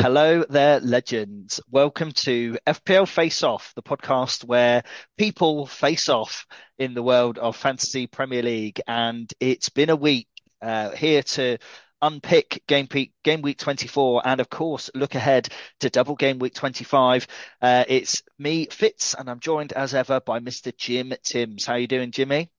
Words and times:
hello 0.00 0.42
there, 0.48 0.80
legends. 0.80 1.60
Welcome 1.70 2.12
to 2.12 2.56
FPL 2.66 3.06
Face 3.06 3.42
Off, 3.42 3.74
the 3.76 3.82
podcast 3.82 4.44
where 4.44 4.82
people 5.18 5.66
face 5.66 6.08
off 6.08 6.46
in 6.78 6.94
the 6.94 7.02
world 7.02 7.36
of 7.36 7.54
Fantasy 7.54 8.06
Premier 8.06 8.42
League. 8.42 8.80
And 8.86 9.30
it's 9.40 9.68
been 9.68 9.90
a 9.90 9.96
week 9.96 10.26
uh, 10.62 10.90
here 10.92 11.22
to 11.22 11.58
unpick 12.00 12.62
game, 12.66 12.86
peak, 12.86 13.12
game 13.22 13.42
week 13.42 13.58
24 13.58 14.22
and, 14.24 14.40
of 14.40 14.48
course, 14.48 14.90
look 14.94 15.14
ahead 15.14 15.50
to 15.80 15.90
double 15.90 16.16
game 16.16 16.38
week 16.38 16.54
25. 16.54 17.26
Uh, 17.60 17.84
it's 17.86 18.22
me, 18.38 18.68
Fitz, 18.70 19.12
and 19.12 19.28
I'm 19.28 19.40
joined 19.40 19.74
as 19.74 19.92
ever 19.92 20.18
by 20.20 20.40
Mr. 20.40 20.74
Jim 20.74 21.12
Timms. 21.22 21.66
How 21.66 21.74
are 21.74 21.78
you 21.78 21.86
doing, 21.86 22.10
Jimmy? 22.10 22.50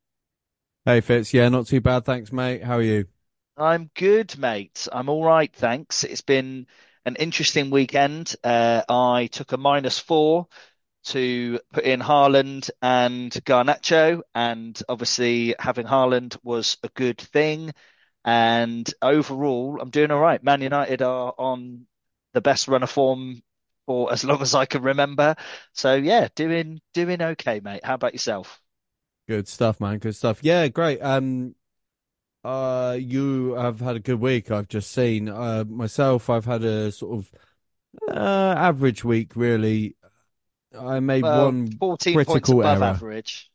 Hey, 0.86 1.02
Fitz. 1.02 1.34
Yeah, 1.34 1.50
not 1.50 1.66
too 1.66 1.82
bad. 1.82 2.06
Thanks, 2.06 2.32
mate. 2.32 2.64
How 2.64 2.78
are 2.78 2.84
you? 2.84 3.06
I'm 3.58 3.90
good, 3.96 4.38
mate. 4.38 4.88
I'm 4.94 5.10
all 5.10 5.26
right, 5.26 5.52
thanks. 5.52 6.04
It's 6.04 6.22
been 6.22 6.68
an 7.06 7.16
interesting 7.18 7.70
weekend. 7.70 8.36
Uh, 8.44 8.84
I 8.90 9.28
took 9.32 9.52
a 9.52 9.58
minus 9.58 10.00
four 10.00 10.48
to 11.06 11.60
put 11.74 11.84
in 11.86 12.00
Haaland 12.02 12.70
and 12.82 13.32
Garnacho, 13.32 14.22
and 14.36 14.82
obviously 14.90 15.56
having 15.60 15.88
Haaland 15.88 16.38
was 16.44 16.78
a 16.84 16.90
good 16.90 17.20
thing. 17.20 17.74
And 18.26 18.92
overall, 19.02 19.80
I'm 19.82 19.90
doing 19.92 20.12
all 20.12 20.20
right. 20.20 20.44
Man 20.44 20.62
United 20.62 21.02
are 21.02 21.34
on 21.38 21.88
the 22.34 22.42
best 22.42 22.68
run 22.68 22.84
of 22.84 22.92
form 22.92 23.42
for 23.88 24.14
as 24.14 24.24
long 24.24 24.42
as 24.42 24.56
I 24.56 24.66
can 24.66 24.84
remember. 24.84 25.36
So 25.74 25.96
yeah, 25.96 26.28
doing 26.36 26.82
doing 26.94 27.22
okay, 27.22 27.60
mate. 27.62 27.86
How 27.86 27.96
about 27.96 28.14
yourself? 28.14 28.62
Good 29.28 29.48
stuff, 29.48 29.80
man. 29.80 30.00
Good 30.00 30.16
stuff. 30.16 30.44
Yeah, 30.44 30.68
great. 30.68 31.00
Um, 31.02 31.56
uh, 32.44 32.98
you 33.00 33.54
have 33.54 33.80
had 33.80 33.96
a 33.96 34.00
good 34.00 34.20
week. 34.20 34.52
I've 34.52 34.68
just 34.68 34.92
seen. 34.92 35.30
Uh, 35.30 35.64
myself, 35.68 36.30
I've 36.30 36.46
had 36.46 36.64
a 36.64 36.92
sort 36.92 37.20
of 37.20 37.32
uh, 38.10 38.56
average 38.58 39.04
week, 39.04 39.36
really. 39.36 39.96
I 40.78 41.00
made 41.02 41.24
Well, 41.24 41.46
one 41.46 41.78
14 41.80 42.24
points 42.24 42.50
above 42.50 42.82
error. 42.82 42.84
average. 42.84 43.52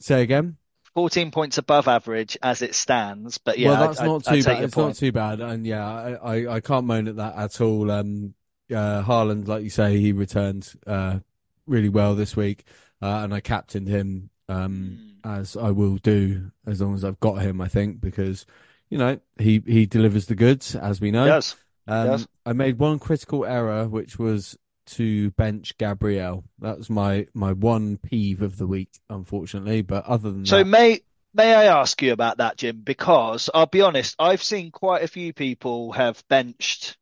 Say 0.00 0.22
again. 0.22 0.56
14 0.94 1.30
points 1.30 1.56
above 1.58 1.88
average 1.88 2.36
as 2.42 2.60
it 2.60 2.74
stands, 2.74 3.38
but 3.38 3.58
yeah, 3.58 3.70
well, 3.70 3.86
that's 3.88 4.00
I, 4.00 4.06
not 4.06 4.28
I 4.28 4.36
too 4.36 4.42
bad. 4.44 4.64
It's 4.64 4.76
not 4.76 4.94
too 4.94 5.12
bad, 5.12 5.40
and 5.40 5.66
yeah, 5.66 5.86
I, 5.88 6.12
I, 6.36 6.54
I 6.56 6.60
can't 6.60 6.86
moan 6.86 7.08
at 7.08 7.16
that 7.16 7.34
at 7.36 7.60
all. 7.60 7.90
Um, 7.90 8.34
uh, 8.70 9.02
Haaland, 9.02 9.48
like 9.48 9.62
you 9.62 9.70
say, 9.70 9.98
he 9.98 10.12
returned 10.12 10.70
uh 10.86 11.20
really 11.66 11.88
well 11.88 12.14
this 12.14 12.36
week, 12.36 12.64
uh, 13.00 13.20
and 13.24 13.32
I 13.32 13.40
captained 13.40 13.88
him 13.88 14.28
um 14.52 14.98
Mm. 15.24 15.38
as 15.40 15.56
I 15.56 15.70
will 15.70 15.96
do 15.96 16.50
as 16.66 16.80
long 16.80 16.94
as 16.94 17.04
I've 17.04 17.20
got 17.20 17.42
him. 17.42 17.60
I 17.60 17.68
think 17.68 18.00
because 18.00 18.44
you 18.90 18.98
know 18.98 19.18
he 19.38 19.62
he 19.66 19.86
delivers 19.86 20.26
the 20.26 20.34
goods 20.34 20.74
as 20.76 21.00
we 21.00 21.10
know. 21.10 21.26
Yes, 21.26 21.56
Um, 21.86 22.06
yes. 22.10 22.26
I 22.46 22.52
made 22.52 22.78
one 22.78 22.98
critical 22.98 23.44
error, 23.44 23.88
which 23.88 24.18
was 24.18 24.56
to 24.84 25.30
bench 25.32 25.78
Gabriel. 25.78 26.44
That 26.58 26.78
was 26.78 26.90
my 26.90 27.26
my 27.34 27.52
one 27.52 27.98
peeve 27.98 28.42
of 28.42 28.56
the 28.58 28.66
week, 28.66 28.90
unfortunately. 29.08 29.82
But 29.82 30.04
other 30.06 30.30
than 30.30 30.42
that 30.42 30.48
So 30.48 30.58
that, 30.58 30.64
may 30.66 31.00
may 31.34 31.54
I 31.54 31.64
ask 31.80 32.02
you 32.02 32.12
about 32.12 32.38
that, 32.38 32.56
Jim? 32.56 32.82
Because 32.82 33.48
I'll 33.54 33.66
be 33.66 33.80
honest, 33.80 34.16
I've 34.18 34.42
seen 34.42 34.70
quite 34.70 35.02
a 35.02 35.08
few 35.08 35.32
people 35.32 35.92
have 35.92 36.22
benched 36.28 36.96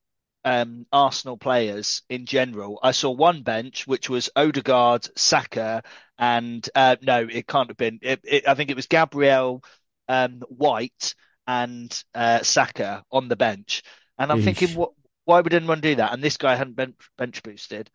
um, 0.44 0.86
Arsenal 0.92 1.36
players 1.36 2.02
in 2.08 2.26
general. 2.26 2.78
I 2.82 2.92
saw 2.92 3.10
one 3.10 3.42
bench, 3.42 3.86
which 3.86 4.08
was 4.08 4.30
Odegaard, 4.36 5.06
Saka, 5.18 5.82
and 6.18 6.68
uh, 6.74 6.96
no, 7.02 7.26
it 7.30 7.46
can't 7.46 7.68
have 7.68 7.76
been. 7.76 7.98
It, 8.02 8.20
it, 8.24 8.48
I 8.48 8.54
think 8.54 8.70
it 8.70 8.76
was 8.76 8.86
Gabriel, 8.86 9.62
um, 10.08 10.42
White, 10.48 11.14
and 11.46 12.04
uh, 12.14 12.42
Saka 12.42 13.04
on 13.10 13.28
the 13.28 13.36
bench. 13.36 13.82
And 14.18 14.30
I'm 14.30 14.38
thinking, 14.38 14.74
what? 14.74 14.92
Why 15.24 15.40
would 15.40 15.54
anyone 15.54 15.80
do 15.80 15.94
that? 15.96 16.12
And 16.12 16.22
this 16.22 16.36
guy 16.36 16.56
hadn't 16.56 16.76
bench, 16.76 16.96
bench 17.16 17.42
boosted. 17.42 17.90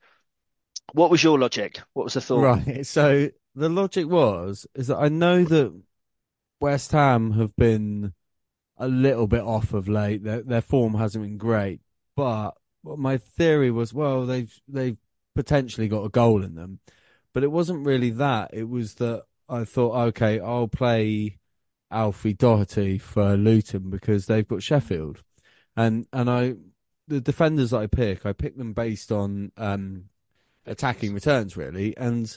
What 0.93 1.09
was 1.09 1.23
your 1.23 1.37
logic? 1.39 1.81
What 1.93 2.05
was 2.05 2.13
the 2.13 2.21
thought? 2.21 2.55
right. 2.67 2.85
So 2.85 3.29
the 3.55 3.69
logic 3.69 4.07
was 4.07 4.67
is 4.75 4.87
that 4.87 4.97
I 4.97 5.09
know 5.09 5.43
that 5.43 5.81
West 6.59 6.91
Ham 6.91 7.31
have 7.31 7.55
been 7.55 8.13
a 8.77 8.87
little 8.87 9.27
bit 9.27 9.41
off 9.41 9.73
of 9.73 9.87
late. 9.87 10.23
Their 10.23 10.41
their 10.41 10.61
form 10.61 10.95
hasn't 10.95 11.23
been 11.23 11.37
great, 11.37 11.81
but 12.15 12.55
my 12.83 13.17
theory 13.17 13.71
was, 13.71 13.93
well, 13.93 14.25
they've 14.25 14.53
they've 14.67 14.97
potentially 15.35 15.87
got 15.87 16.05
a 16.05 16.09
goal 16.09 16.43
in 16.43 16.55
them, 16.55 16.79
but 17.33 17.43
it 17.43 17.51
wasn't 17.51 17.85
really 17.85 18.11
that. 18.11 18.51
It 18.53 18.69
was 18.69 18.95
that 18.95 19.23
I 19.49 19.63
thought, 19.65 19.95
okay, 20.09 20.39
I'll 20.39 20.67
play 20.67 21.37
Alfie 21.91 22.33
Doughty 22.33 22.97
for 22.97 23.35
Luton 23.35 23.89
because 23.89 24.25
they've 24.25 24.47
got 24.47 24.63
Sheffield, 24.63 25.23
and 25.75 26.07
and 26.13 26.29
I 26.29 26.55
the 27.07 27.21
defenders 27.21 27.71
that 27.71 27.81
I 27.81 27.87
pick, 27.87 28.25
I 28.25 28.33
pick 28.33 28.57
them 28.57 28.73
based 28.73 29.11
on 29.11 29.51
um 29.57 30.05
attacking 30.65 31.13
returns 31.13 31.55
really, 31.57 31.95
and 31.97 32.35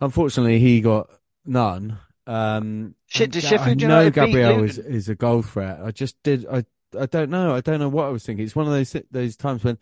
unfortunately 0.00 0.58
he 0.58 0.80
got 0.80 1.08
none. 1.44 1.98
Um, 2.26 2.94
Shit, 3.06 3.32
did 3.32 3.44
Sheffield 3.44 3.82
I 3.82 3.86
know 3.86 4.10
Gabriel 4.10 4.64
is 4.64 4.78
is 4.78 5.08
a 5.08 5.14
goal 5.14 5.42
threat. 5.42 5.80
I 5.82 5.90
just 5.90 6.22
did. 6.22 6.46
I 6.46 6.64
I 6.96 7.06
don't 7.06 7.30
know. 7.30 7.54
I 7.54 7.60
don't 7.60 7.80
know 7.80 7.88
what 7.88 8.06
I 8.06 8.10
was 8.10 8.24
thinking. 8.24 8.44
It's 8.44 8.56
one 8.56 8.66
of 8.66 8.72
those 8.72 8.96
those 9.10 9.36
times 9.36 9.64
when 9.64 9.78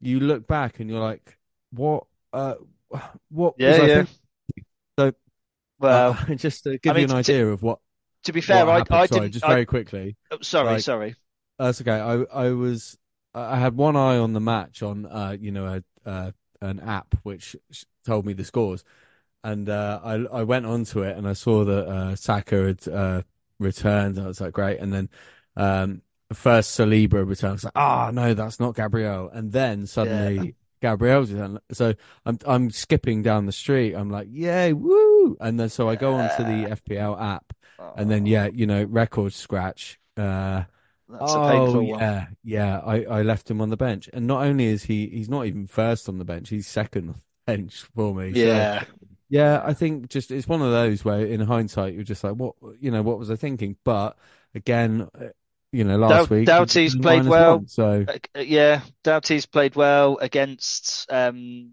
you 0.00 0.20
look 0.20 0.46
back 0.46 0.80
and 0.80 0.90
you're 0.90 1.00
like, 1.00 1.38
what 1.72 2.06
uh 2.32 2.56
what 3.30 3.60
was 3.64 3.78
Yeah, 3.78 3.80
I 3.80 3.88
yeah. 3.88 3.88
thinking? 3.88 4.14
So 4.98 5.12
Well, 5.78 6.06
uh, 6.08 6.14
just 6.36 6.64
to 6.64 6.78
I 6.86 6.94
give 6.94 6.98
you 6.98 7.04
an 7.04 7.12
idea 7.12 7.48
of 7.48 7.62
what 7.62 7.80
to 8.24 8.32
be 8.32 8.40
fair, 8.40 8.68
I. 8.68 8.82
I 8.90 9.06
Sorry, 9.06 9.06
didn't. 9.06 9.30
just 9.30 9.46
I 9.46 9.56
very 9.56 9.66
quickly. 9.66 10.16
oh, 10.30 10.38
sorry, 10.42 10.78
Like 10.78 10.80
sorry. 10.80 11.16
that's 11.58 11.80
okay. 11.82 12.00
I 12.00 12.22
I 12.46 12.50
was 12.52 12.98
I 13.34 13.58
had 13.58 13.76
one 13.76 13.96
eye 13.96 14.18
on 14.18 14.32
the 14.34 14.40
match 14.40 14.82
on 14.82 15.06
uh 15.06 15.36
you 15.40 15.52
know 15.52 15.66
a 16.06 16.10
uh, 16.10 16.32
an 16.62 16.80
app 16.80 17.14
which 17.24 17.56
told 18.06 18.26
me 18.26 18.32
the 18.34 18.44
scores, 18.44 18.84
and 19.44 19.68
uh, 19.68 20.00
I 20.04 20.14
I 20.40 20.42
went 20.44 20.66
onto 20.66 21.02
it 21.02 21.16
and 21.16 21.28
I 21.28 21.34
saw 21.34 21.64
that 21.64 21.86
uh, 21.88 22.16
Saka 22.16 22.66
had 22.68 22.88
uh, 22.88 23.22
returned. 23.58 24.18
I 24.18 24.26
was 24.26 24.40
like, 24.40 24.52
great. 24.54 24.78
And 24.80 24.92
then 24.92 25.10
um, 25.56 26.02
first 26.32 26.78
Saliba 26.78 27.26
returns, 27.26 27.64
like, 27.64 27.72
ah, 27.76 28.10
no, 28.12 28.34
that's 28.34 28.60
not 28.60 28.74
Gabriel. 28.76 29.28
And 29.32 29.52
then 29.52 29.86
Yeah. 29.96 30.30
suddenly 30.32 30.54
Gabriel's 30.82 31.32
returned. 31.32 31.60
So 31.72 31.94
I'm 32.26 32.38
I'm 32.46 32.70
skipping 32.70 33.22
down 33.22 33.46
the 33.46 33.52
street. 33.52 33.94
I'm 33.94 34.10
like, 34.10 34.28
yay, 34.30 34.72
woo! 34.72 35.36
And 35.40 35.58
then 35.60 35.68
so 35.68 35.88
I 35.88 35.96
go 35.96 36.16
onto 36.16 36.44
the 36.44 36.68
FPL 36.68 37.16
app, 37.18 37.52
and 37.94 38.10
then 38.10 38.26
Oh, 38.26 38.26
yeah, 38.26 38.46
you 38.48 38.66
know, 38.66 38.84
record 38.84 39.32
scratch. 39.32 39.98
Uh, 40.16 40.64
that's 41.08 41.36
a 41.36 41.40
Oh 41.40 41.40
painful 41.40 41.86
one. 41.86 42.10
yeah, 42.10 42.28
yeah. 42.44 42.78
I, 42.80 43.02
I 43.04 43.22
left 43.22 43.50
him 43.50 43.60
on 43.60 43.70
the 43.70 43.76
bench, 43.76 44.08
and 44.12 44.26
not 44.26 44.44
only 44.44 44.66
is 44.66 44.84
he 44.84 45.08
he's 45.08 45.28
not 45.28 45.46
even 45.46 45.66
first 45.66 46.08
on 46.08 46.18
the 46.18 46.24
bench, 46.24 46.48
he's 46.50 46.66
second 46.68 47.08
on 47.10 47.14
the 47.14 47.20
bench 47.56 47.82
for 47.94 48.14
me. 48.14 48.34
So 48.34 48.66
Yeah. 48.66 48.84
yeah, 49.28 49.62
I 49.64 49.74
think 49.74 50.08
just 50.08 50.30
it's 50.30 50.48
one 50.48 50.62
of 50.62 50.70
those 50.72 51.04
where 51.04 51.24
in 51.26 51.40
hindsight 51.40 51.94
you're 51.94 52.02
just 52.04 52.24
like, 52.24 52.34
what 52.34 52.54
you 52.80 52.90
know, 52.90 53.02
what 53.02 53.18
was 53.18 53.30
I 53.30 53.36
thinking? 53.36 53.76
But 53.84 54.16
again, 54.54 55.08
you 55.72 55.84
know, 55.84 55.96
last 55.96 56.30
week 56.30 56.46
Doughty's 56.46 56.94
played 56.96 57.26
well. 57.26 57.56
one, 57.56 57.66
so 57.66 58.06
Uh, 58.06 58.18
uh, 58.34 58.40
yeah, 58.40 58.82
Doughty's 59.04 59.46
played 59.46 59.74
well 59.76 60.18
against 60.18 61.10
um, 61.12 61.72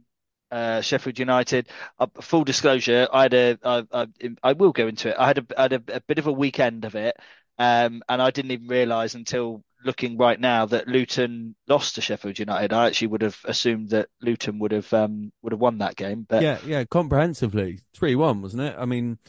uh, 0.52 0.82
Sheffield 0.82 1.20
United. 1.20 1.70
Uh, 2.00 2.08
full 2.22 2.44
disclosure, 2.44 3.08
I 3.12 3.24
had 3.24 3.34
a, 3.34 3.58
I, 3.64 3.86
I, 3.92 4.08
I 4.44 4.54
will 4.54 4.72
go 4.72 4.88
into 4.88 5.10
it. 5.10 5.16
I 5.18 5.28
had 5.28 5.38
a, 5.40 5.46
I 5.58 5.62
had 5.64 5.74
a, 5.74 5.84
a 5.96 6.02
bit 6.02 6.20
of 6.20 6.28
a 6.28 6.32
weekend 6.32 6.86
of 6.86 6.96
it, 6.96 7.16
um, 7.58 8.04
and 8.10 8.22
I 8.22 8.32
didn't 8.32 8.52
even 8.52 8.68
realise 8.68 9.16
until 9.16 9.64
looking 9.84 10.18
right 10.18 10.40
now 10.40 10.66
that 10.66 10.88
Luton 10.88 11.56
lost 11.68 11.96
to 11.96 12.02
Sheffield 12.02 12.40
United. 12.40 12.74
I 12.74 12.88
actually 12.88 13.08
would 13.08 13.22
have 13.22 13.38
assumed 13.46 13.90
that 13.90 14.10
Luton 14.22 14.60
would 14.60 14.72
have 14.72 14.92
um, 14.94 15.32
would 15.42 15.54
have 15.54 15.60
won 15.62 15.80
that 15.80 15.96
game, 15.96 16.26
but 16.28 16.48
yeah, 16.48 16.60
yeah, 16.64 16.84
comprehensively 16.86 17.80
three 17.94 18.16
one, 18.16 18.42
wasn't 18.42 18.64
it? 18.64 18.76
I 18.78 18.86
mean, 18.86 19.20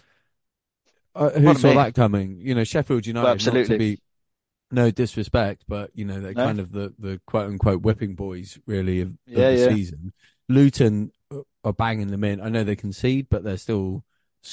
uh, 1.14 1.30
who 1.30 1.54
pardon 1.54 1.54
saw 1.54 1.72
me. 1.72 1.74
that 1.74 1.94
coming? 1.94 2.40
You 2.40 2.54
know, 2.54 2.64
Sheffield 2.64 3.06
Well, 3.20 3.32
United, 3.32 3.42
not 3.42 3.64
to 3.64 3.74
absolutely. 3.74 3.76
be 3.76 3.98
no 4.70 4.90
disrespect, 4.90 5.64
but 5.68 5.90
you 5.94 6.04
know, 6.04 6.20
they're 6.20 6.34
No, 6.34 6.44
kind 6.44 6.60
of 6.60 6.72
the 6.72 6.94
the 6.98 7.20
quote 7.26 7.48
unquote 7.50 7.82
whipping 7.82 8.14
boys 8.14 8.58
really 8.66 9.00
of, 9.00 9.12
of 9.34 9.48
the 9.48 9.56
yeah, 9.56 9.56
season. 9.58 10.12
Luton 10.48 11.12
uh, 11.32 11.40
are 11.64 11.72
banging 11.72 12.08
them 12.08 12.24
in. 12.24 12.40
I 12.40 12.48
know 12.48 12.64
they 12.64 12.76
concede, 12.76 13.28
but 13.30 13.44
they're 13.44 13.56
still 13.56 14.04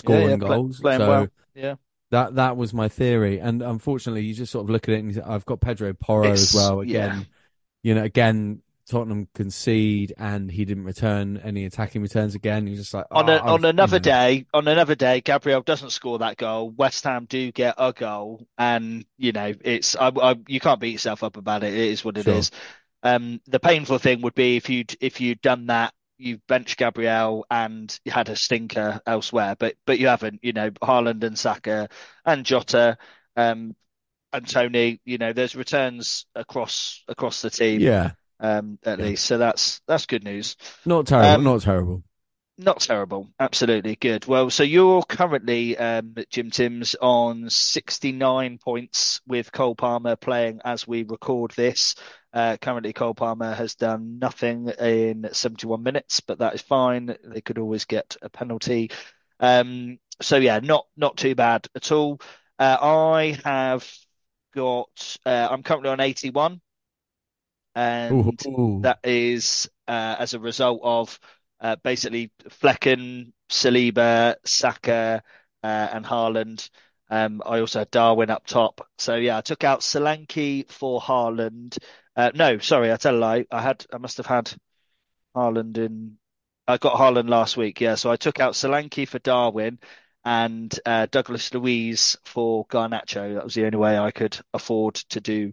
yeah, 0.04 0.20
yeah, 0.22 0.36
scoring 0.36 0.38
play, 0.38 0.60
goals. 0.62 0.84
So 0.90 1.04
well. 1.06 1.32
Yeah, 1.54 1.76
that 2.12 2.36
that 2.36 2.58
was 2.58 2.74
my 2.74 2.90
theory. 2.90 3.40
And 3.40 3.62
unfortunately, 3.62 4.24
you 4.24 4.34
just 4.34 4.52
sort 4.52 4.66
of 4.66 4.70
look 4.70 4.88
at 4.90 4.96
it 4.96 5.00
and 5.00 5.10
you 5.10 5.16
say, 5.16 5.22
I've 5.26 5.46
got 5.46 5.62
Pedro 5.62 5.94
Porro 5.94 6.42
as 6.42 6.52
it's 6.52 6.54
well. 6.54 6.82
yeah. 6.82 7.14
Again, 7.14 7.28
you 7.84 7.96
know, 7.96 8.04
again, 8.04 8.62
Tottenham 8.90 9.28
concede 9.34 10.14
and 10.18 10.52
he 10.52 10.66
didn't 10.66 10.84
return 10.86 11.38
any 11.38 11.66
attacking 11.66 12.02
returns 12.02 12.36
again. 12.36 12.68
You're 12.68 12.78
just 12.78 12.94
like, 12.94 13.06
On 13.14 13.30
a, 13.30 13.42
oh, 13.46 13.56
on 13.56 13.66
I've, 13.66 13.70
you 13.70 13.70
another 13.70 14.00
know, 14.00 14.00
day, 14.00 14.46
on 14.54 14.68
another 14.68 14.96
day, 14.96 15.22
Gabriel 15.22 15.62
doesn't 15.62 15.92
score 15.92 16.20
that 16.20 16.38
goal. 16.38 16.70
West 16.72 17.04
Ham 17.04 17.26
do 17.30 17.52
get 17.52 17.76
a 17.78 17.94
goal, 17.94 18.48
and 18.58 19.06
you 19.18 19.32
know 19.32 19.54
it's 19.62 19.96
I, 19.96 20.08
I, 20.10 20.36
you 20.48 20.60
can't 20.60 20.80
beat 20.80 20.92
yourself 20.94 21.24
up 21.24 21.38
about 21.38 21.64
it. 21.64 21.74
It 21.74 21.80
is 21.92 22.04
what 22.04 22.18
it 22.18 22.26
sure. 22.26 22.34
is. 22.34 22.52
Um, 23.04 23.40
the 23.48 23.60
painful 23.60 24.00
thing 24.00 24.22
would 24.22 24.34
be 24.36 24.58
if 24.58 24.70
you'd 24.70 24.96
if 25.00 25.22
you'd 25.22 25.42
done 25.42 25.68
that, 25.68 25.94
you 26.18 26.40
benched 26.48 26.78
Gabriel 26.78 27.46
and 27.52 27.98
you 28.06 28.12
had 28.12 28.30
a 28.30 28.36
stinker 28.36 29.02
elsewhere, 29.06 29.56
but 29.60 29.76
but 29.86 30.00
you 30.00 30.08
haven't. 30.08 30.40
You 30.44 30.54
know, 30.54 30.72
Haaland 30.72 31.24
and 31.24 31.38
Saka 31.38 31.90
and 32.26 32.46
Jota. 32.46 32.98
Um, 33.36 33.76
and 34.32 34.48
Toney, 34.50 35.00
you 35.06 35.20
know, 35.20 35.32
there's 35.32 35.56
returns 35.56 36.26
across 36.36 37.04
across 37.08 37.42
the 37.44 37.52
team, 37.52 37.82
Yeah, 37.82 38.14
um, 38.44 38.80
at 38.86 39.00
yeah. 39.00 39.06
least. 39.06 39.26
So 39.26 39.40
that's 39.40 39.82
that's 39.88 40.08
good 40.08 40.26
news. 40.26 40.58
Not 40.86 41.08
terrible, 41.08 41.40
Um, 41.40 41.44
not 41.44 41.62
terrible. 41.62 42.04
not 42.58 42.82
terrible. 42.82 43.30
Absolutely 43.40 43.96
good. 43.96 44.26
Well, 44.28 44.50
so 44.52 44.64
you're 44.64 45.02
currently, 45.04 45.76
um, 45.78 46.16
Jim 46.30 46.52
Timms 46.52 46.96
on 47.02 47.50
69 47.50 48.60
points 48.60 49.22
with 49.28 49.52
Cole 49.52 49.76
Palmer 49.76 50.16
playing 50.16 50.62
as 50.64 50.88
we 50.88 51.04
record 51.04 51.52
this. 51.52 51.96
Uh, 52.32 52.58
currently, 52.62 52.94
Cole 52.94 53.16
Palmer 53.16 53.54
has 53.56 53.76
done 53.76 54.20
nothing 54.20 54.70
in 54.70 55.30
71 55.32 55.82
minutes, 55.84 56.20
but 56.20 56.40
that 56.40 56.54
is 56.56 56.62
fine. 56.62 57.16
They 57.24 57.42
could 57.42 57.58
always 57.58 57.86
get 57.86 58.18
a 58.22 58.30
penalty. 58.30 58.92
Um, 59.40 60.00
so 60.22 60.38
yeah, 60.38 60.60
not 60.60 60.86
not 60.96 61.18
too 61.18 61.36
bad 61.36 61.68
at 61.76 61.92
all. 61.92 62.20
Uh, 62.60 62.78
I 62.82 63.38
have 63.44 63.92
got. 64.56 65.18
Uh, 65.26 65.48
I'm 65.50 65.64
currently 65.64 65.90
on 65.90 66.00
81 66.00 66.54
Ooh, 66.54 66.60
and 67.76 68.46
ooh. 68.48 68.80
that 68.82 69.00
is 69.04 69.70
uh, 69.88 70.16
as 70.20 70.34
a 70.34 70.40
result 70.40 70.82
of 70.84 71.20
uh, 71.60 71.76
basically 71.84 72.32
Flekken, 72.50 73.32
Saliba, 73.50 74.36
Saka, 74.46 75.24
uh, 75.64 75.88
and 75.94 76.06
Haaland. 76.06 76.70
Um, 77.10 77.42
I 77.46 77.60
also 77.60 77.80
had 77.80 77.92
Darwin 77.92 78.30
up 78.30 78.46
top. 78.46 78.88
So 78.98 79.16
yeah, 79.16 79.38
I 79.38 79.42
took 79.42 79.64
out 79.64 79.82
Solanke 79.82 80.70
for 80.70 81.00
Haaland. 81.00 81.78
Uh, 82.16 82.32
no, 82.34 82.58
sorry, 82.60 82.92
I 82.92 82.98
tell 82.98 83.16
a 83.16 83.18
lie. 83.18 83.46
I 83.52 83.62
had, 83.62 83.86
I 83.94 83.98
must 83.98 84.18
have 84.18 84.26
had 84.26 84.54
Haaland 85.36 85.78
in. 85.78 86.18
I 86.68 86.78
got 86.78 86.96
Haaland 86.96 87.30
last 87.30 87.58
week. 87.58 87.82
Yeah, 87.82 87.96
so 87.96 88.12
I 88.12 88.16
took 88.16 88.40
out 88.40 88.54
Solanke 88.54 89.08
for 89.08 89.20
Darwin 89.20 89.80
and 90.26 90.78
uh, 90.86 91.08
Douglas 91.12 91.54
Luiz 91.54 92.18
for 92.24 92.66
Garnacho. 92.68 93.36
That 93.36 93.44
was 93.44 93.54
the 93.54 93.66
only 93.66 93.78
way 93.78 93.98
I 93.98 94.12
could 94.12 94.38
afford 94.54 94.96
to 94.96 95.20
do 95.20 95.52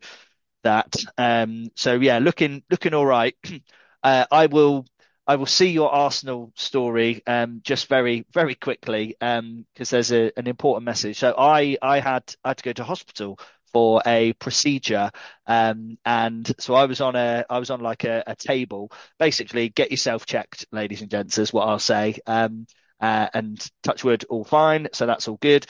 that. 0.62 0.94
Um, 1.18 1.70
so 1.76 1.94
yeah, 1.94 2.18
looking 2.18 2.62
looking 2.70 2.94
all 2.94 3.06
right. 3.06 3.36
Uh, 4.02 4.24
I 4.30 4.46
will 4.46 4.86
I 5.26 5.36
will 5.36 5.44
see 5.44 5.68
your 5.72 5.92
Arsenal 5.92 6.52
story 6.56 7.22
um, 7.26 7.60
just 7.62 7.86
very 7.86 8.24
very 8.32 8.54
quickly 8.54 9.14
um, 9.20 9.66
because 9.74 9.90
there's 9.90 10.10
a, 10.10 10.32
an 10.38 10.46
important 10.46 10.84
message. 10.86 11.18
So 11.18 11.34
I 11.36 11.76
I 11.82 12.00
had 12.00 12.22
I 12.42 12.48
had 12.48 12.56
to 12.56 12.64
go 12.64 12.72
to 12.72 12.84
hospital 12.84 13.38
for 13.74 14.00
a 14.06 14.32
procedure 14.34 15.10
um, 15.46 15.98
and 16.04 16.50
so 16.58 16.74
I 16.74 16.86
was 16.86 17.00
on 17.00 17.14
a 17.14 17.44
I 17.48 17.58
was 17.58 17.70
on 17.70 17.80
like 17.80 18.04
a, 18.04 18.22
a 18.26 18.34
table. 18.36 18.90
Basically, 19.18 19.68
get 19.68 19.90
yourself 19.90 20.26
checked, 20.26 20.66
ladies 20.72 21.02
and 21.02 21.10
gents, 21.10 21.38
is 21.38 21.52
what 21.52 21.68
I'll 21.68 21.78
say. 21.78 22.18
Um, 22.26 22.66
uh, 23.00 23.28
and 23.32 23.64
touch 23.82 24.04
wood, 24.04 24.24
all 24.28 24.44
fine. 24.44 24.88
So 24.92 25.06
that's 25.06 25.28
all 25.28 25.38
good. 25.40 25.66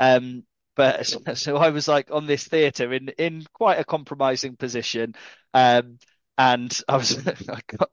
Um, 0.00 0.44
but 0.76 1.06
so 1.36 1.56
I 1.56 1.70
was 1.70 1.88
like 1.88 2.10
on 2.10 2.26
this 2.26 2.46
theatre 2.46 2.92
in 2.92 3.08
in 3.18 3.44
quite 3.52 3.78
a 3.78 3.84
compromising 3.84 4.56
position, 4.56 5.14
um, 5.54 5.98
and 6.38 6.76
I 6.88 6.96
was 6.96 7.26
I 7.28 7.60
got, 7.66 7.90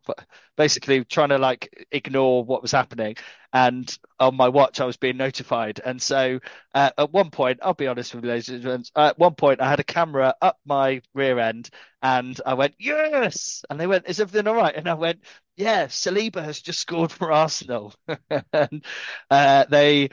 basically 0.58 1.04
trying 1.06 1.30
to 1.30 1.38
like 1.38 1.88
ignore 1.92 2.44
what 2.44 2.62
was 2.62 2.72
happening. 2.72 3.16
And 3.52 3.92
on 4.20 4.36
my 4.36 4.50
watch, 4.50 4.80
I 4.80 4.86
was 4.86 4.98
being 4.98 5.18
notified. 5.18 5.82
And 5.84 6.00
so 6.02 6.40
uh, 6.76 6.92
at 6.98 7.12
one 7.12 7.32
point, 7.32 7.60
I'll 7.64 7.74
be 7.74 7.88
honest 7.88 8.14
with 8.14 8.24
you, 8.24 8.30
ladies 8.30 8.50
and 8.50 8.62
gentlemen, 8.62 8.86
at 8.96 9.18
one 9.18 9.34
point 9.36 9.62
I 9.62 9.70
had 9.70 9.80
a 9.80 9.84
camera 9.84 10.36
up 10.42 10.58
my 10.66 11.02
rear 11.16 11.40
end, 11.40 11.70
and 12.02 12.40
I 12.46 12.54
went 12.54 12.76
yes, 12.80 13.64
and 13.70 13.80
they 13.80 13.88
went, 13.88 14.08
"Is 14.08 14.20
everything 14.20 14.48
all 14.48 14.56
right?" 14.56 14.76
And 14.76 14.88
I 14.88 14.94
went, 14.94 15.24
"Yeah, 15.58 15.88
Saliba 15.88 16.44
has 16.44 16.62
just 16.62 16.80
scored 16.80 17.12
for 17.12 17.32
Arsenal," 17.32 17.94
and 18.54 18.86
uh, 19.32 19.66
they 19.66 20.10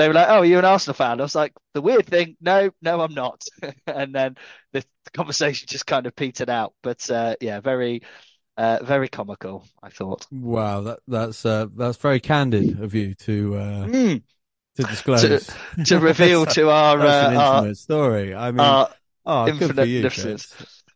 they 0.00 0.08
were 0.08 0.14
like, 0.14 0.28
"Oh, 0.28 0.38
are 0.40 0.44
you 0.44 0.58
an 0.58 0.64
Arsenal 0.64 0.94
fan?" 0.94 1.20
I 1.20 1.24
was 1.24 1.34
like, 1.34 1.52
"The 1.74 1.82
weird 1.82 2.06
thing, 2.06 2.36
no, 2.40 2.70
no, 2.82 3.00
I'm 3.00 3.14
not." 3.14 3.44
And 3.86 4.14
then 4.14 4.36
the, 4.72 4.84
conversation 5.14 5.66
just 5.68 5.86
kind 5.86 6.06
of 6.06 6.14
petered 6.16 6.50
out. 6.50 6.74
But 6.82 7.10
uh, 7.10 7.36
yeah, 7.40 7.60
very, 7.60 8.02
uh, 8.56 8.80
very 8.82 9.08
comical, 9.08 9.64
I 9.82 9.90
thought. 9.90 10.26
Wow, 10.30 10.82
that 10.82 11.00
that's 11.08 11.44
uh, 11.44 11.66
that's 11.74 11.98
very 11.98 12.20
candid 12.20 12.80
of 12.80 12.94
you 12.94 13.14
to 13.16 13.56
uh, 13.56 13.88
Mm. 13.88 14.22
to 14.76 14.84
To 15.16 15.40
disclose. 15.40 15.50
to 15.84 15.98
reveal 16.00 16.46
to 16.46 16.70
our 16.70 17.06
uh, 17.06 17.32
our 17.34 17.74
story. 17.74 18.34
I 18.34 18.52
mean, 18.52 18.80
oh, 19.26 19.46
infinite 19.46 19.90
you. 19.90 20.10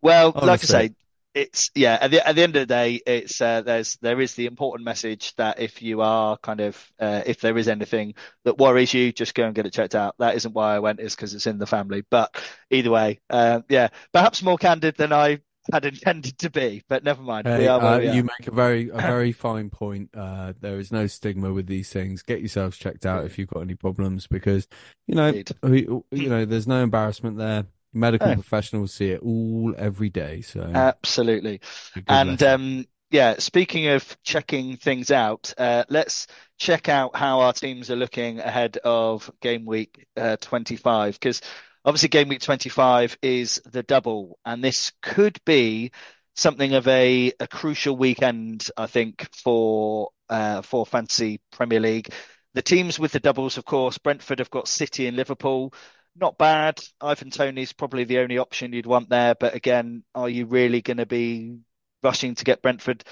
Well, 0.03 0.37
like 0.41 0.63
I 0.63 0.67
Honestly, 0.67 0.67
say, 0.67 0.95
it's 1.35 1.71
yeah. 1.75 1.99
At 2.01 2.11
the 2.11 2.27
at 2.27 2.37
the 2.37 2.43
end 2.43 2.57
of 2.57 2.61
the 2.61 2.75
day, 2.75 3.01
it's 3.05 3.41
uh, 3.41 3.63
there's 3.63 3.97
there 3.97 4.21
is 4.21 4.35
the 4.35 4.47
important 4.47 4.85
message 4.85 5.35
that 5.37 5.61
if 5.61 5.83
you 5.83 6.01
are 6.01 6.37
kind 6.39 6.61
of 6.61 6.93
uh, 6.99 7.23
if 7.27 7.41
there 7.41 7.59
is 7.59 7.69
anything 7.69 8.15
that 8.45 8.59
worries 8.59 8.95
you, 8.95 9.13
just 9.13 9.35
go 9.35 9.45
and 9.45 9.55
get 9.55 9.67
it 9.67 9.73
checked 9.73 9.95
out. 9.95 10.15
That 10.19 10.37
isn't 10.37 10.55
why 10.55 10.77
I 10.77 10.79
went, 10.79 11.01
is 11.01 11.15
because 11.15 11.35
it's 11.35 11.47
in 11.47 11.59
the 11.59 11.67
family. 11.67 12.05
But 12.09 12.35
either 12.71 12.91
way, 12.91 13.21
uh, 13.29 13.63
yeah, 13.69 13.89
perhaps 14.13 14.43
more 14.43 14.59
candid 14.59 14.97
than 14.97 15.13
I 15.13 15.41
had 15.73 15.85
intended 15.85 16.39
to 16.39 16.51
be. 16.51 16.83
But 16.89 17.05
never 17.05 17.23
mind, 17.23 17.47
hey, 17.47 17.67
uh, 17.67 17.99
you 17.99 18.23
make 18.23 18.47
a 18.47 18.53
very 18.53 18.91
a 18.91 18.97
very 19.01 19.33
fine 19.33 19.71
point. 19.71 20.11
Uh, 20.15 20.53
there 20.61 20.79
is 20.79 20.93
no 20.93 21.07
stigma 21.07 21.53
with 21.53 21.67
these 21.67 21.91
things. 21.91 22.23
Get 22.23 22.41
yourselves 22.41 22.77
checked 22.77 23.07
out 23.07 23.25
if 23.25 23.39
you've 23.39 23.49
got 23.49 23.61
any 23.61 23.75
problems, 23.75 24.27
because 24.27 24.69
you 25.07 25.15
know, 25.15 25.43
we, 25.63 25.89
you 26.11 26.29
know, 26.29 26.45
there's 26.45 26.69
no 26.69 26.83
embarrassment 26.83 27.39
there. 27.39 27.67
Medical 27.95 28.29
No, 28.29 28.35
professionals 28.35 28.93
see 28.93 29.11
it 29.11 29.21
all 29.23 29.75
every 29.79 30.11
day, 30.11 30.41
so 30.41 30.61
absolutely. 30.75 31.61
And 32.09 32.43
um, 32.43 32.87
yeah, 33.11 33.37
speaking 33.39 33.87
of 33.89 34.17
checking 34.25 34.77
things 34.77 35.11
out, 35.11 35.55
uh, 35.57 35.85
let's 35.89 36.27
check 36.59 36.89
out 36.89 37.15
how 37.15 37.41
our 37.41 37.53
teams 37.53 37.91
are 37.91 37.97
looking 37.97 38.41
ahead 38.41 38.77
of 38.79 39.31
game 39.41 39.65
week 39.65 40.07
uh, 40.17 40.37
25. 40.41 41.15
Because 41.15 41.41
obviously, 41.85 42.09
game 42.09 42.29
week 42.29 42.41
25 42.41 43.17
is 43.23 43.63
the 43.67 43.83
double, 43.85 44.39
and 44.45 44.63
this 44.63 44.93
could 45.01 45.39
be 45.45 45.93
something 46.35 46.75
of 46.75 46.89
a, 46.89 47.33
a 47.39 47.47
crucial 47.47 47.97
weekend, 47.97 48.69
I 48.77 48.87
think, 48.87 49.29
for 49.33 50.11
uh, 50.29 50.63
for 50.63 50.85
Fantasy 50.85 51.41
Premier 51.53 51.81
League. 51.81 52.13
The 52.55 52.63
teams 52.63 52.99
with 52.99 53.13
the 53.13 53.21
doubles, 53.21 53.59
of 53.59 53.65
course, 53.65 53.99
Brentford 53.99 54.39
have 54.39 54.51
got 54.51 54.69
City 54.69 55.07
and 55.07 55.17
Liverpool. 55.17 55.73
Not 56.17 56.39
bad. 56.39 56.79
Ivan 57.01 57.31
Toney's 57.31 57.73
probably 57.73 58.05
the 58.05 58.19
only 58.19 58.39
option 58.39 58.73
you'd 58.73 58.87
want 58.87 59.09
there, 59.09 59.35
but 59.35 59.55
again, 59.55 60.05
are 60.15 60.29
you 60.29 60.47
really 60.47 60.81
going 60.81 60.99
to 60.99 61.07
be 61.07 61.59
rushing 62.03 62.35
to 62.37 62.45
get 62.45 62.63
Brentford 62.63 63.03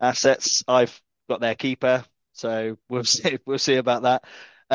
assets. 0.00 0.62
I've 0.68 1.00
got 1.28 1.40
their 1.40 1.54
keeper, 1.54 2.04
so 2.32 2.76
we'll 2.88 3.04
see. 3.06 3.38
We'll 3.46 3.58
see 3.58 3.76
about 3.76 4.02
that. 4.02 4.24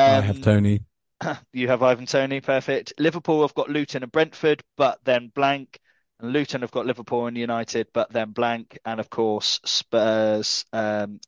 I 0.04 0.22
have 0.22 0.40
Um, 0.40 0.40
Toney. 0.40 0.84
you 1.52 1.68
have 1.68 1.82
Ivan 1.82 2.06
Toney, 2.06 2.40
perfect. 2.40 2.94
Liverpool 2.98 3.42
have 3.42 3.54
got 3.54 3.70
Luton 3.70 4.02
and 4.02 4.12
Brentford, 4.12 4.62
but 4.76 5.00
then 5.04 5.32
blank. 5.34 5.78
And 6.20 6.32
Luton 6.32 6.62
have 6.62 6.72
got 6.72 6.86
Liverpool 6.86 7.26
and 7.26 7.36
United, 7.36 7.88
but 7.94 8.12
then 8.12 8.32
blank. 8.32 8.78
And 8.84 9.00
of 9.00 9.10
course, 9.10 9.60
Spurs. 9.64 10.64
Um, 10.72 11.20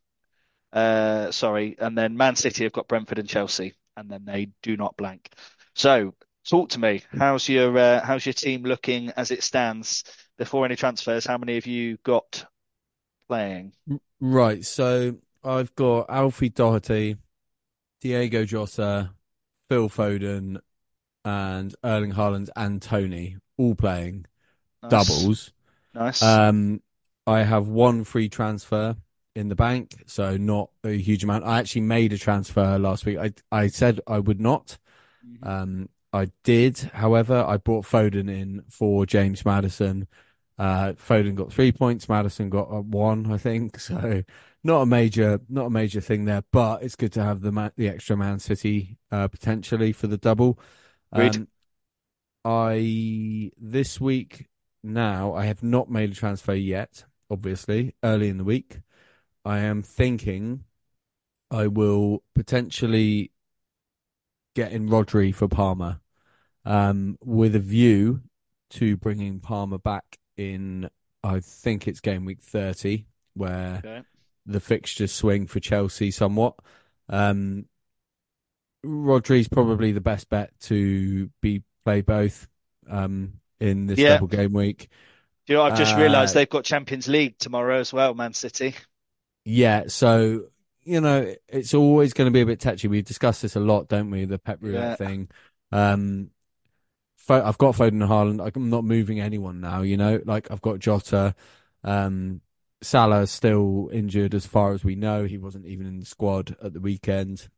uh, 0.73 1.31
sorry, 1.33 1.77
and 1.79 1.97
then 1.97 2.17
Man 2.17 2.37
City 2.37 2.65
have 2.65 2.73
got 2.73 2.89
Brentford 2.89 3.19
and 3.19 3.29
Chelsea, 3.29 3.75
and 3.97 4.11
then 4.11 4.25
they 4.25 4.51
do 4.63 4.77
not 4.77 4.97
blank. 4.97 5.31
So, 5.75 6.15
talk 6.49 6.71
to 6.71 6.79
me. 6.81 7.03
How's 7.17 7.49
your 7.49 7.77
uh, 7.77 8.05
how's 8.05 8.27
your 8.27 8.33
team 8.33 8.63
looking 8.63 9.11
as 9.17 9.31
it 9.31 9.43
stands 9.43 10.05
before 10.39 10.65
any 10.65 10.77
transfers? 10.77 11.27
How 11.27 11.39
many 11.39 11.55
have 11.55 11.67
you 11.67 11.99
got 12.05 12.45
playing? 13.29 13.73
Right, 14.21 14.65
so 14.65 15.17
I've 15.43 15.75
got 15.75 16.11
Alfie 16.11 16.51
Doughty, 16.51 17.17
Diego 18.01 18.45
Jota, 18.45 19.13
Phil 19.69 19.89
Foden, 19.89 20.61
and 21.25 21.75
Erling 21.85 22.13
Haaland 22.13 22.51
and 22.57 22.83
Toney 22.83 23.39
all 23.59 23.75
playing 23.75 24.27
Nice, 24.83 24.91
doubles. 24.91 25.53
nice. 25.95 26.23
Um, 26.23 26.83
I 27.27 27.43
have 27.43 27.69
one 27.69 28.05
free 28.05 28.29
transfer 28.29 28.97
in 29.37 29.49
the 29.49 29.57
bank, 29.57 30.05
so 30.07 30.37
not 30.37 30.71
a 30.85 30.99
huge 30.99 31.25
amount. 31.25 31.45
I 31.45 31.59
actually 31.61 31.83
made 31.83 32.13
a 32.13 32.19
transfer 32.19 32.79
last 32.79 33.07
week. 33.07 33.19
I 33.19 33.33
I 33.53 33.69
said 33.69 34.01
I 34.07 34.19
would 34.21 34.41
not. 34.41 34.79
Mhm. 35.23 35.49
Um, 35.49 35.89
I 36.13 36.31
did, 36.43 36.79
however, 36.79 37.45
I 37.47 37.57
brought 37.57 37.85
Foden 37.85 38.29
in 38.29 38.63
for 38.69 39.07
James 39.07 39.45
Maddison. 39.45 40.09
Uh, 40.59 40.93
Foden 40.93 41.35
got 41.37 41.53
three 41.53 41.73
points, 41.73 42.09
Maddison 42.09 42.51
got 42.51 42.71
uh, 42.71 42.81
one, 42.83 43.31
I 43.31 43.39
think. 43.39 43.79
So 43.81 44.23
not 44.63 44.83
a 44.83 44.87
major, 44.87 45.41
not 45.49 45.67
a 45.67 45.71
major 45.71 46.01
thing 46.01 46.25
there, 46.27 46.43
but 46.53 46.83
it's 46.83 46.97
good 46.97 47.13
to 47.13 47.23
have 47.23 47.41
the 47.41 47.53
ma 47.53 47.71
the 47.77 47.89
extra 47.89 48.17
Man 48.17 48.39
City 48.39 48.99
uh, 49.11 49.29
potentially 49.29 49.93
for 49.93 50.07
the 50.07 50.19
double. 50.19 50.59
Um, 51.13 51.49
I 52.45 53.53
this 53.59 54.01
week 54.01 54.49
now 54.83 55.35
I 55.35 55.47
have 55.47 55.63
not 55.63 55.91
made 55.91 56.11
a 56.13 56.15
transfer 56.15 56.55
yet. 56.55 57.05
Obviously, 57.31 57.95
early 58.03 58.29
in 58.29 58.39
the 58.39 58.45
week, 58.45 58.81
I 59.45 59.59
am 59.61 59.83
thinking 59.83 60.65
I 61.51 61.67
will 61.69 62.23
potentially 62.35 63.33
get 64.55 64.73
in 64.73 64.89
Rodri 64.89 65.35
for 65.35 65.49
Palmer, 65.49 66.01
um, 66.65 67.17
with 67.23 67.55
a 67.55 67.61
view 67.61 68.23
to 68.71 68.97
bringing 68.97 69.41
Palmer 69.41 69.79
back 69.79 70.19
in. 70.37 70.89
I 71.23 71.41
think 71.41 71.87
it's 71.87 72.01
game 72.01 72.25
week 72.25 72.41
thirty, 72.41 73.07
where 73.35 73.79
Okay. 73.85 74.03
the 74.47 74.61
fixtures 74.61 75.13
swing 75.13 75.47
for 75.47 75.61
Chelsea 75.61 76.11
somewhat. 76.11 76.55
Um, 77.09 77.67
Rodri's 78.85 79.49
probably 79.49 79.93
the 79.93 80.01
best 80.01 80.29
bet 80.31 80.59
to 80.61 81.31
be 81.43 81.63
play 81.85 82.01
both. 82.01 82.49
Um, 82.89 83.35
in 83.61 83.87
this 83.87 83.99
Yeah. 83.99 84.15
double 84.15 84.27
game 84.27 84.55
week. 84.55 84.89
Do 85.47 85.53
you 85.53 85.59
know, 85.59 85.65
I've 85.65 85.77
just 85.77 85.95
Uh, 85.95 85.99
realised 86.01 86.35
they've 86.35 86.49
got 86.49 86.65
Champions 86.65 87.09
League 87.09 87.37
tomorrow 87.39 87.79
as 87.79 87.93
well, 87.93 88.15
Man 88.15 88.33
City. 88.33 88.75
Yeah, 89.45 89.85
so 89.89 90.49
you 90.85 91.01
know, 91.01 91.35
it's 91.49 91.75
always 91.75 92.13
going 92.13 92.27
to 92.27 92.33
be 92.33 92.41
a 92.41 92.47
bit 92.47 92.61
touchy. 92.61 92.89
We 92.89 93.03
discuss 93.03 93.41
this 93.41 93.57
a 93.57 93.61
lot, 93.61 93.89
don't 93.89 94.11
we? 94.11 94.25
The 94.25 94.39
Pep 94.39 94.59
roulette 94.61 95.01
Yeah. 95.01 95.07
thing. 95.07 95.29
Um, 95.73 96.31
I've 97.29 97.59
got 97.59 97.77
Foden 97.77 98.03
and 98.03 98.03
Haaland. 98.03 98.53
I'm 98.57 98.71
not 98.71 98.85
moving 98.85 99.21
anyone 99.21 99.61
now. 99.61 99.83
You 99.83 99.97
know, 99.97 100.21
like 100.25 100.51
I've 100.51 100.63
got 100.63 100.81
Jota. 100.81 101.35
Um, 101.85 102.41
Salah's 102.83 103.31
still 103.31 103.89
injured, 103.93 104.35
as 104.35 104.47
far 104.47 104.73
as 104.73 104.83
we 104.83 104.97
know. 104.97 105.25
He 105.25 105.39
wasn't 105.39 105.67
even 105.67 105.87
in 105.87 106.01
the 106.01 106.07
squad 106.07 106.57
at 106.63 106.73
the 106.73 106.81
weekend. 106.81 107.49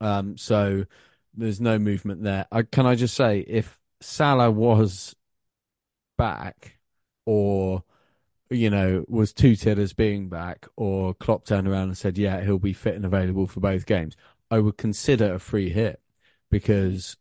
Um, 0.00 0.38
so 0.38 0.86
there's 1.34 1.60
no 1.60 1.78
movement 1.78 2.22
there. 2.22 2.46
I, 2.50 2.62
can 2.62 2.86
I 2.86 2.94
just 2.94 3.14
say, 3.14 3.40
if 3.40 3.78
Salah 4.00 4.50
was 4.50 5.14
back, 6.16 6.78
or 7.26 7.82
you 8.50 8.70
know, 8.70 9.04
was 9.08 9.32
touted 9.32 9.78
as 9.78 9.92
being 9.92 10.28
back, 10.28 10.66
or 10.76 11.14
Klopp 11.14 11.44
turned 11.46 11.68
around 11.68 11.88
and 11.88 11.98
said, 11.98 12.18
"Yeah, 12.18 12.42
he'll 12.42 12.58
be 12.58 12.72
fit 12.72 12.94
and 12.96 13.04
available 13.04 13.46
for 13.46 13.60
both 13.60 13.86
games," 13.86 14.16
I 14.50 14.60
would 14.60 14.76
consider 14.78 15.34
a 15.34 15.38
free 15.38 15.70
hit 15.70 16.00
because 16.50 17.16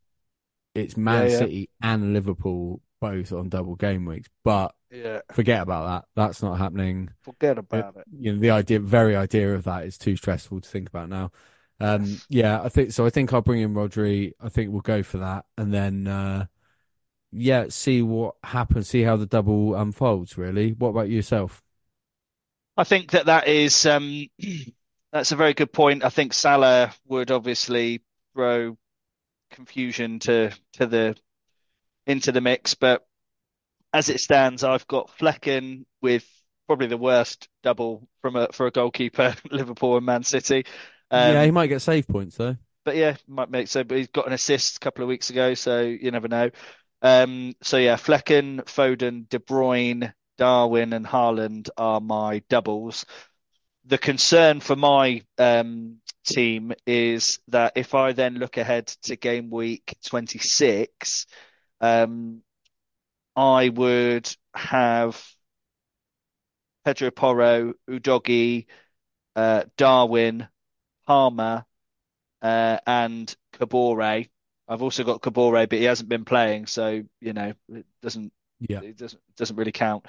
it's 0.74 0.98
Man 0.98 1.30
Yeah, 1.30 1.32
yeah. 1.32 1.38
City 1.38 1.70
and 1.82 2.14
Liverpool 2.14 2.82
both 3.00 3.32
on 3.32 3.50
double 3.50 3.76
game 3.76 4.06
weeks. 4.06 4.30
But 4.44 4.76
Yeah, 4.92 5.22
forget 5.34 5.62
about 5.62 5.88
that. 5.88 6.06
That's 6.16 6.42
not 6.44 6.58
happening. 6.58 7.10
forget 7.22 7.58
about 7.58 7.98
it. 7.98 8.08
You 8.12 8.34
know, 8.34 8.40
the 8.40 8.52
idea, 8.52 8.80
very 8.80 9.16
idea 9.16 9.54
of 9.56 9.64
that 9.66 9.86
is 9.86 9.98
too 9.98 10.16
stressful 10.16 10.62
to 10.62 10.70
think 10.70 10.90
about 10.90 11.10
now. 11.10 11.32
Um, 11.80 12.22
yeah, 12.30 12.62
I 12.62 12.70
think 12.70 12.92
so. 12.92 13.06
I 13.06 13.10
think 13.10 13.34
I'll 13.34 13.42
bring 13.42 13.62
in 13.62 13.74
Rodri. 13.74 14.34
I 14.40 14.50
think 14.50 14.72
we'll 14.72 14.82
go 14.82 15.04
for 15.04 15.18
that, 15.20 15.46
and 15.58 15.74
then 15.74 16.08
uh, 16.08 16.46
yeah, 17.36 17.66
see 17.70 18.02
what 18.02 18.36
happens. 18.44 18.90
See 18.90 19.04
how 19.04 19.18
the 19.18 19.26
double 19.26 19.76
unfolds. 19.76 20.38
Really. 20.38 20.72
What 20.72 20.90
about 20.90 21.10
yourself? 21.10 21.62
I 22.78 22.84
think 22.84 23.12
that 23.12 23.28
that 23.28 23.48
is 23.48 23.86
um, 23.86 24.28
that's 25.12 25.32
a 25.32 25.36
very 25.36 25.54
good 25.54 25.72
point. 25.72 26.04
I 26.04 26.10
think 26.10 26.34
Salah 26.34 26.94
would 27.08 27.32
obviously 27.32 28.02
throw 28.34 28.78
confusion 29.52 30.20
to 30.20 30.52
to 30.74 30.86
the 30.86 31.16
into 32.08 32.32
the 32.32 32.42
mix, 32.42 32.76
but 32.76 33.06
as 33.94 34.10
it 34.10 34.20
stands, 34.20 34.64
I've 34.64 34.88
got 34.88 35.10
Flekken 35.18 35.86
with 36.02 36.28
probably 36.68 36.88
the 36.88 36.98
worst 36.98 37.48
double 37.64 38.08
from 38.22 38.36
a 38.36 38.50
for 38.52 38.68
a 38.68 38.72
goalkeeper, 38.72 39.36
Liverpool 39.52 39.98
and 39.98 40.06
Man 40.06 40.24
City. 40.24 40.66
Um, 41.12 41.34
yeah, 41.34 41.46
he 41.46 41.52
might 41.52 41.68
get 41.68 41.82
save 41.82 42.08
points 42.08 42.36
though. 42.38 42.58
but 42.84 42.96
yeah, 42.96 43.16
might 43.28 43.50
make 43.50 43.68
so. 43.68 43.84
But 43.84 43.98
he's 43.98 44.08
got 44.08 44.28
an 44.28 44.34
assist 44.34 44.78
a 44.78 44.80
couple 44.80 45.04
of 45.04 45.08
weeks 45.08 45.30
ago, 45.30 45.54
so 45.54 45.82
you 45.82 46.12
never 46.12 46.28
know. 46.28 46.50
Um, 47.06 47.54
so 47.62 47.78
yeah, 47.78 47.98
Flekken, 47.98 48.64
Foden, 48.66 49.30
De 49.30 49.40
Bruyne, 49.40 50.14
Darwin, 50.38 50.94
and 50.94 51.06
Haaland 51.06 51.70
are 51.78 52.02
my 52.02 52.40
doubles. 52.50 53.06
The 53.86 53.98
concern 54.00 54.62
for 54.62 54.76
my 54.76 55.24
um, 55.38 56.00
team 56.26 56.74
is 56.88 57.40
that 57.50 57.74
if 57.78 57.96
I 57.96 58.14
then 58.14 58.36
look 58.36 58.58
ahead 58.58 58.88
to 59.04 59.18
game 59.18 59.52
week 59.52 59.96
26, 60.06 61.28
um, 61.82 62.44
I 63.36 63.70
would 63.70 64.30
have 64.56 65.22
Pedro 66.86 67.12
Porro, 67.12 67.74
Udogie, 67.90 68.68
uh, 69.36 69.66
Darwin, 69.78 70.48
Palmer, 71.08 71.66
uh, 72.42 72.80
and 72.88 73.36
Kabore. 73.54 74.30
I've 74.68 74.82
also 74.82 75.04
got 75.04 75.22
Kabore, 75.22 75.70
but 75.70 75.80
he 75.80 75.86
hasn't 75.86 76.10
been 76.10 76.26
playing, 76.26 76.66
so 76.68 77.04
you 77.22 77.34
know 77.34 77.54
it 77.70 77.86
doesn't 78.02 78.34
Yeah, 78.60 78.82
it 78.82 78.98
doesn't 78.98 79.22
doesn't 79.38 79.56
really 79.56 79.72
count. 79.72 80.06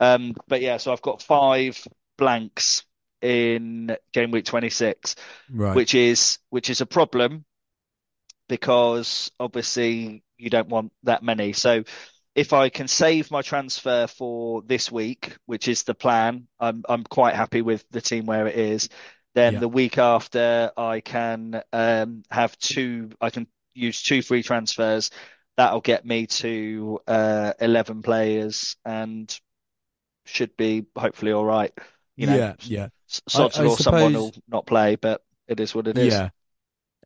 Um, 0.00 0.34
but 0.48 0.60
yeah, 0.60 0.78
so 0.78 0.92
I've 0.92 1.02
got 1.02 1.22
five 1.22 1.86
blanks 2.18 2.84
in 3.22 3.96
game 4.12 4.30
week 4.30 4.44
26, 4.46 5.16
right. 5.48 5.74
which 5.76 5.94
is 5.94 6.38
which 6.50 6.70
is 6.70 6.80
a 6.80 6.86
problem 6.86 7.44
because 8.48 9.30
obviously 9.40 10.22
you 10.36 10.50
don't 10.50 10.68
want 10.68 10.92
that 11.04 11.22
many. 11.22 11.52
So 11.52 11.84
if 12.34 12.52
I 12.52 12.68
can 12.68 12.88
save 12.88 13.30
my 13.30 13.42
transfer 13.42 14.06
for 14.06 14.62
this 14.62 14.90
week, 14.90 15.36
which 15.46 15.68
is 15.68 15.84
the 15.84 15.94
plan, 15.94 16.48
I'm 16.58 16.82
I'm 16.88 17.04
quite 17.04 17.34
happy 17.34 17.62
with 17.62 17.84
the 17.90 18.00
team 18.00 18.26
where 18.26 18.46
it 18.46 18.56
is. 18.56 18.88
Then 19.34 19.54
Yeah. 19.54 19.60
the 19.60 19.68
week 19.68 19.98
after, 19.98 20.70
I 20.76 21.00
can 21.00 21.60
um, 21.72 22.22
have 22.30 22.56
two. 22.58 23.10
I 23.20 23.30
can 23.30 23.46
use 23.74 24.02
two 24.02 24.22
free 24.22 24.42
transfers. 24.42 25.10
That'll 25.56 25.80
get 25.80 26.04
me 26.04 26.26
to 26.28 27.00
uh, 27.06 27.52
11 27.60 28.02
players 28.02 28.76
and 28.84 29.34
should 30.26 30.56
be 30.56 30.86
hopefully 30.96 31.32
all 31.32 31.44
right. 31.44 31.72
You 32.16 32.26
know, 32.26 32.40
yeah, 32.40 32.54
yeah, 32.62 32.88
sod's 33.28 33.58
I- 33.58 33.64
I 33.64 33.68
law, 33.68 33.76
someone 33.76 34.14
will 34.14 34.34
not 34.48 34.66
play, 34.66 34.96
but 34.96 35.22
it 35.48 35.60
is 35.60 35.74
what 35.74 35.88
it 35.88 35.98
is. 35.98 36.22
yeah. 36.22 36.30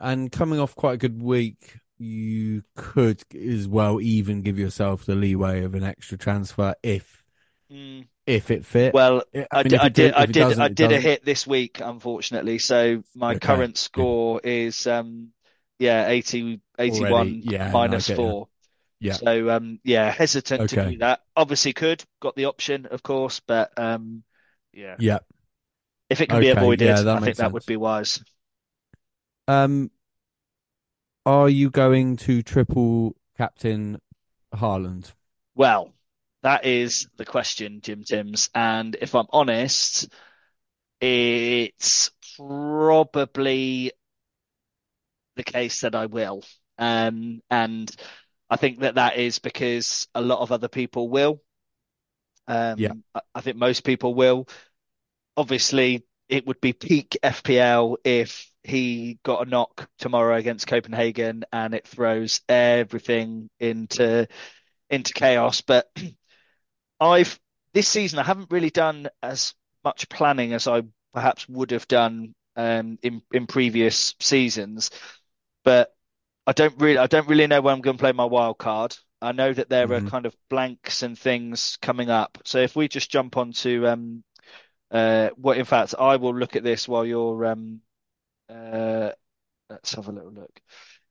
And 0.00 0.32
coming 0.32 0.60
off 0.60 0.76
quite 0.76 0.94
a 0.94 0.98
good 0.98 1.22
week, 1.22 1.78
you 1.98 2.64
could 2.76 3.22
as 3.36 3.68
well 3.68 4.00
even 4.00 4.42
give 4.42 4.58
yourself 4.58 5.04
the 5.06 5.16
leeway 5.16 5.64
of 5.64 5.74
an 5.74 5.84
extra 5.84 6.18
transfer 6.18 6.74
if 6.82 7.24
Mm. 7.70 8.08
if 8.26 8.50
it 8.50 8.64
fit. 8.66 8.94
Well, 8.94 9.24
I 9.34 9.46
I 9.50 9.62
mean, 9.62 9.76
did, 9.78 9.80
I 9.80 9.88
did, 9.90 10.12
I 10.14 10.24
if 10.24 10.30
it 10.30 10.36
did, 10.36 10.52
I 10.58 10.68
did 10.68 10.92
a 10.92 11.00
hit 11.00 11.24
this 11.24 11.46
week, 11.46 11.80
unfortunately. 11.80 12.58
So 12.58 13.02
my 13.14 13.34
Okay, 13.34 13.36
current 13.36 13.78
score 13.78 14.40
is, 14.42 14.86
um, 14.86 15.32
yeah, 15.78 16.08
80, 16.08 16.60
81 16.78 17.36
Already, 17.36 17.44
yeah, 17.44 17.76
no, 17.78 18.00
minus 18.00 18.08
you. 18.08 18.10
four. 18.10 18.48
Yeah. 19.00 19.18
So, 19.18 19.50
um, 19.50 19.80
yeah, 19.84 20.10
hesitant 20.12 20.68
to 20.68 20.76
Okay. 20.76 20.78
do 20.78 20.98
that. 20.98 21.22
Obviously 21.36 21.72
could, 21.74 22.04
got 22.20 22.36
the 22.36 22.46
option, 22.46 22.86
of 22.86 23.02
course, 23.02 23.40
but, 23.40 23.72
um, 23.78 24.24
yeah, 24.72 24.98
Yeah. 24.98 25.20
if 26.10 26.20
it 26.20 26.28
can 26.28 26.38
be 26.38 26.48
avoided, 26.50 27.02
yeah, 27.02 27.14
I 27.14 27.20
think 27.20 27.38
makes 27.38 27.38
that 27.38 27.52
would 27.52 27.66
be 27.66 27.76
wise. 27.76 28.22
Um, 29.48 29.90
are 31.24 31.48
you 31.48 31.70
going 31.70 32.16
to 32.16 32.42
triple 32.42 33.14
captain 33.36 34.00
Haaland? 34.54 35.12
Well, 35.54 35.92
that 36.42 36.64
is 36.64 37.08
the 37.16 37.24
question, 37.24 37.80
Jim 37.80 38.04
Timms. 38.04 38.50
And 38.54 38.96
if 39.00 39.14
I'm 39.14 39.26
honest, 39.30 40.08
it's 41.00 42.10
probably 42.36 43.92
the 45.38 45.44
case 45.44 45.82
that 45.82 45.96
I 45.96 46.06
will. 46.06 46.44
Um, 46.78 47.42
and 47.50 47.90
I 48.50 48.56
think 48.56 48.80
that 48.80 48.96
that 48.96 49.16
is 49.18 49.40
because 49.40 50.08
a 50.14 50.22
lot 50.22 50.40
of 50.40 50.52
other 50.52 50.68
people 50.68 51.08
will. 51.08 51.42
Um, 52.46 52.78
Yeah. 52.80 52.92
I, 53.14 53.20
I 53.34 53.40
think 53.40 53.56
most 53.56 53.84
people 53.84 54.14
will. 54.14 54.48
Obviously, 55.36 56.04
it 56.28 56.46
would 56.46 56.60
be 56.60 56.72
peak 56.72 57.18
FPL 57.22 57.96
if 58.04 58.50
he 58.64 59.18
got 59.22 59.46
a 59.46 59.50
knock 59.50 59.88
tomorrow 59.98 60.36
against 60.36 60.66
Copenhagen 60.66 61.44
and 61.52 61.74
it 61.74 61.86
throws 61.86 62.40
everything 62.48 63.48
into 63.60 64.28
into 64.90 65.14
chaos. 65.14 65.62
But 65.62 65.90
I've 67.00 67.38
this 67.74 67.88
season 67.88 68.18
I 68.18 68.24
haven't 68.24 68.50
really 68.50 68.70
done 68.70 69.08
as 69.22 69.54
much 69.84 70.08
planning 70.08 70.52
as 70.52 70.66
I 70.66 70.82
perhaps 71.14 71.48
would 71.48 71.70
have 71.70 71.88
done 71.88 72.34
um, 72.56 72.98
in 73.02 73.22
in 73.32 73.46
previous 73.46 74.14
seasons. 74.20 74.90
But 75.68 75.94
I 76.46 76.52
don't 76.52 76.80
really 76.80 76.96
I 76.98 77.06
don't 77.08 77.28
really 77.28 77.46
know 77.46 77.60
where 77.60 77.74
I'm 77.74 77.82
going 77.82 77.98
to 77.98 78.00
play 78.00 78.12
my 78.12 78.24
wild 78.24 78.56
card. 78.58 78.96
I 79.20 79.32
know 79.32 79.52
that 79.52 79.68
there 79.68 79.92
are 79.92 80.00
Mhm. 80.00 80.00
kind 80.00 80.24
of 80.24 80.34
blanks 80.48 81.02
and 81.02 81.18
things 81.18 81.76
coming 81.82 82.08
up. 82.08 82.38
So 82.46 82.58
if 82.60 82.74
we 82.74 82.88
just 82.88 83.10
jump 83.10 83.36
onto 83.36 83.86
um 83.86 84.24
uh 84.90 85.30
what 85.36 85.58
in 85.58 85.66
fact 85.66 85.94
I 85.98 86.16
will 86.16 86.34
look 86.34 86.56
at 86.56 86.64
this 86.64 86.88
while 86.88 87.04
you're 87.06 87.46
um 87.46 87.82
uh 88.50 89.12
let's 89.70 89.94
have 89.94 90.08
a 90.08 90.12
little 90.12 90.32
look. 90.32 90.60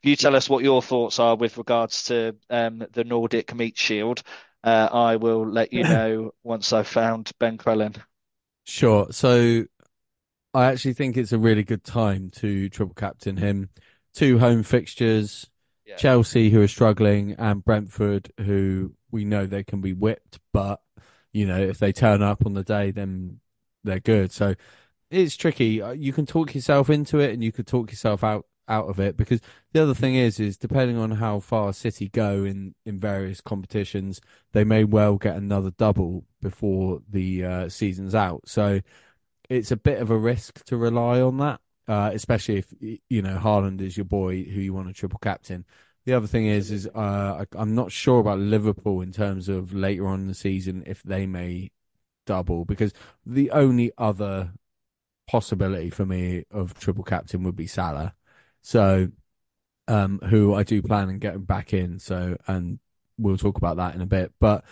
If 0.04 0.10
you 0.10 0.16
tell 0.18 0.36
us 0.36 0.50
what 0.50 0.64
your 0.64 0.82
thoughts 0.82 1.20
are 1.20 1.36
with 1.38 1.58
regards 1.58 2.06
to 2.06 2.36
um 2.50 2.86
the 2.94 3.04
Nordic 3.06 3.56
Meat 3.56 3.78
Shield, 3.78 4.24
uh, 4.64 4.90
I 4.92 5.18
will 5.18 5.48
let 5.48 5.74
you 5.74 5.86
know 5.86 6.34
once 6.44 6.74
I've 6.74 6.88
found 6.88 7.32
Ben 7.40 7.58
Crellin. 7.60 7.96
Sure. 8.66 9.08
So 9.12 9.66
I 10.54 10.66
actually 10.68 10.94
think 10.94 11.18
it's 11.18 11.32
a 11.34 11.40
really 11.40 11.64
good 11.64 11.84
time 11.84 12.30
to 12.38 12.70
triple 12.70 12.96
captain 12.96 13.38
him. 13.38 13.70
Two 14.18 14.40
home 14.40 14.64
fixtures, 14.64 15.50
Yeah. 15.86 15.96
Chelsea 15.96 16.50
who 16.50 16.62
are 16.62 16.68
struggling 16.68 17.34
and 17.38 17.64
Brentford 17.64 18.32
who 18.40 18.94
we 19.12 19.24
know 19.26 19.46
they 19.46 19.64
can 19.64 19.82
be 19.82 19.94
whipped, 19.94 20.40
but 20.52 20.82
you 21.34 21.46
know, 21.46 21.60
if 21.60 21.78
they 21.78 21.92
turn 21.94 22.22
up 22.22 22.46
on 22.46 22.54
the 22.54 22.64
day 22.64 22.92
then 22.92 23.40
they're 23.84 24.00
good. 24.00 24.32
So 24.32 24.56
it's 25.10 25.38
tricky. 25.38 25.82
Uh, 25.82 25.92
You 25.92 26.12
can 26.12 26.26
talk 26.26 26.54
yourself 26.56 26.90
into 26.90 27.20
it 27.20 27.32
and 27.34 27.44
you 27.44 27.52
could 27.52 27.68
talk 27.68 27.92
yourself 27.92 28.24
out 28.24 28.46
out 28.70 28.90
of 28.90 29.00
it 29.00 29.16
because 29.16 29.40
the 29.72 29.82
other 29.82 29.94
thing 29.94 30.16
is 30.16 30.42
is 30.42 30.58
depending 30.58 30.98
on 30.98 31.12
how 31.12 31.40
far 31.40 31.72
City 31.72 32.10
go 32.10 32.44
in 32.44 32.76
in 32.86 33.00
various 33.00 33.40
competitions, 33.40 34.20
they 34.52 34.66
may 34.66 34.84
well 34.84 35.16
get 35.16 35.38
another 35.38 35.72
double 35.72 36.26
before 36.42 37.02
the 37.10 37.46
uh, 37.46 37.70
season's 37.70 38.14
out. 38.14 38.42
So 38.46 38.82
it's 39.50 39.72
a 39.72 39.78
bit 39.78 40.02
of 40.02 40.10
a 40.10 40.18
risk 40.18 40.66
to 40.66 40.76
rely 40.76 41.22
on 41.22 41.38
that, 41.38 41.62
uh, 41.88 42.12
especially 42.14 42.58
if 42.58 42.74
you 43.10 43.22
know 43.22 43.38
Haaland 43.38 43.82
is 43.82 43.98
your 43.98 44.06
boy 44.06 44.44
who 44.44 44.60
you 44.60 44.74
want 44.74 44.88
to 44.88 44.94
triple 44.94 45.20
captain. 45.20 45.66
the 46.06 46.14
other 46.14 46.28
thing 46.28 46.46
is, 46.46 46.72
is 46.72 46.88
uh, 46.96 47.44
I, 47.44 47.46
I'm 47.54 47.76
not 47.76 47.92
sure 47.92 48.20
about 48.20 48.40
Liverpool 48.40 49.02
in 49.02 49.12
terms 49.12 49.50
of 49.50 49.74
later 49.74 50.08
on 50.08 50.22
in 50.22 50.28
the 50.28 50.34
season 50.34 50.84
if 50.86 51.04
they 51.04 51.26
may 51.26 51.72
double 52.26 52.66
because 52.66 52.94
the 53.26 53.52
only 53.52 53.92
other 53.98 54.52
possibility 55.28 55.90
for 55.90 56.06
me 56.06 56.46
of 56.52 56.74
triple 56.80 57.04
captain 57.04 57.44
would 57.44 57.56
be 57.56 57.68
Salah. 57.68 58.14
So, 58.62 59.10
um, 59.88 60.20
who 60.20 60.54
I 60.54 60.64
do 60.64 60.82
plan 60.82 61.10
on 61.10 61.20
getting 61.20 61.44
back 61.44 61.74
in. 61.74 62.00
So, 62.00 62.38
and 62.48 62.80
we'll 63.18 63.38
talk 63.38 63.58
about 63.58 63.78
that 63.78 63.96
in 63.96 64.02
a 64.02 64.06
bit. 64.06 64.34
But 64.40 64.64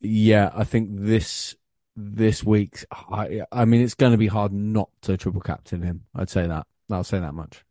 yeah, 0.00 0.50
I 0.54 0.64
think 0.64 0.90
this 0.92 1.54
this 1.96 2.44
week's, 2.44 2.84
I, 2.90 3.42
I 3.52 3.64
mean, 3.64 3.82
it's 3.82 3.94
going 3.94 4.12
to 4.12 4.18
be 4.18 4.26
hard 4.26 4.52
not 4.52 4.90
to 5.02 5.16
triple 5.16 5.40
captain 5.40 5.82
him. 5.82 6.04
I'd 6.14 6.30
say 6.30 6.46
that. 6.46 6.66
I'll 6.90 7.04
say 7.04 7.20
that 7.20 7.34
much. 7.34 7.64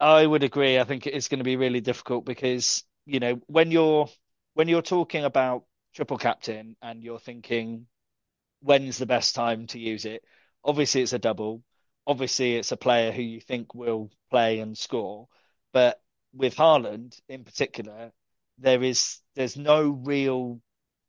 I 0.00 0.26
would 0.26 0.42
agree. 0.42 0.78
I 0.78 0.84
think 0.84 1.06
it's 1.06 1.28
going 1.28 1.38
to 1.38 1.44
be 1.44 1.56
really 1.56 1.80
difficult 1.80 2.24
because, 2.24 2.84
you 3.06 3.20
know, 3.20 3.40
when 3.46 3.70
you're 3.70 4.08
when 4.54 4.68
you're 4.68 4.82
talking 4.82 5.24
about 5.24 5.64
triple 5.94 6.18
captain 6.18 6.76
and 6.82 7.02
you're 7.02 7.18
thinking 7.18 7.86
when's 8.60 8.98
the 8.98 9.06
best 9.06 9.34
time 9.34 9.66
to 9.68 9.78
use 9.78 10.04
it, 10.04 10.22
obviously 10.64 11.02
it's 11.02 11.12
a 11.12 11.18
double. 11.18 11.62
Obviously 12.06 12.56
it's 12.56 12.72
a 12.72 12.76
player 12.76 13.12
who 13.12 13.22
you 13.22 13.40
think 13.40 13.74
will 13.74 14.10
play 14.30 14.60
and 14.60 14.76
score. 14.76 15.28
But 15.72 16.00
with 16.34 16.56
Haaland 16.56 17.18
in 17.28 17.44
particular, 17.44 18.12
there 18.58 18.82
is 18.82 19.20
there's 19.34 19.56
no 19.56 19.88
real 19.88 20.60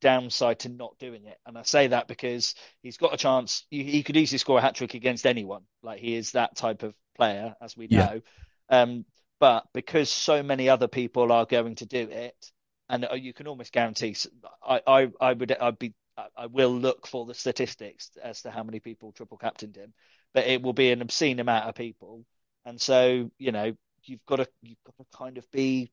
downside 0.05 0.59
to 0.59 0.69
not 0.69 0.99
doing 0.99 1.25
it. 1.25 1.39
And 1.47 1.57
I 1.57 1.63
say 1.63 1.87
that 1.87 2.07
because 2.07 2.53
he's 2.83 2.97
got 2.97 3.15
a 3.15 3.17
chance. 3.17 3.65
He, 3.71 4.03
could 4.03 4.15
easily 4.15 4.37
score 4.37 4.59
a 4.59 4.61
hat 4.61 4.75
trick 4.75 4.93
against 4.93 5.25
anyone. 5.25 5.63
Like 5.81 5.99
he 5.99 6.13
is 6.15 6.33
that 6.33 6.55
type 6.55 6.83
of 6.83 6.93
player, 7.17 7.55
as 7.59 7.75
we 7.75 7.87
Yeah. 7.87 8.13
know. 8.13 8.21
Um, 8.69 9.05
but 9.39 9.65
because 9.73 10.11
so 10.11 10.43
many 10.43 10.69
other 10.69 10.87
people 10.87 11.31
are 11.31 11.47
going 11.47 11.73
to 11.77 11.87
do 11.87 12.07
it, 12.09 12.51
and 12.87 13.07
uh, 13.11 13.15
you 13.15 13.33
can 13.33 13.47
almost 13.47 13.73
guarantee, 13.73 14.15
I, 14.63 14.81
I, 14.85 15.11
I 15.19 15.33
would, 15.33 15.51
I'd 15.51 15.79
be, 15.79 15.95
I 16.37 16.45
will 16.45 16.73
look 16.73 17.07
for 17.07 17.25
the 17.25 17.33
statistics 17.33 18.11
as 18.23 18.43
to 18.43 18.51
how 18.51 18.63
many 18.63 18.79
people 18.79 19.11
triple 19.11 19.37
captained 19.39 19.75
him, 19.75 19.91
but 20.35 20.45
it 20.45 20.61
will 20.61 20.73
be 20.73 20.91
an 20.91 21.01
obscene 21.01 21.39
amount 21.39 21.65
of 21.67 21.73
people. 21.73 22.25
And 22.63 22.79
so, 22.79 23.31
you 23.39 23.51
know, 23.51 23.73
you've 24.03 24.25
got 24.27 24.35
to, 24.37 24.47
you've 24.61 24.83
got 24.85 24.95
to 24.97 25.17
kind 25.17 25.37
of 25.39 25.49
be, 25.51 25.91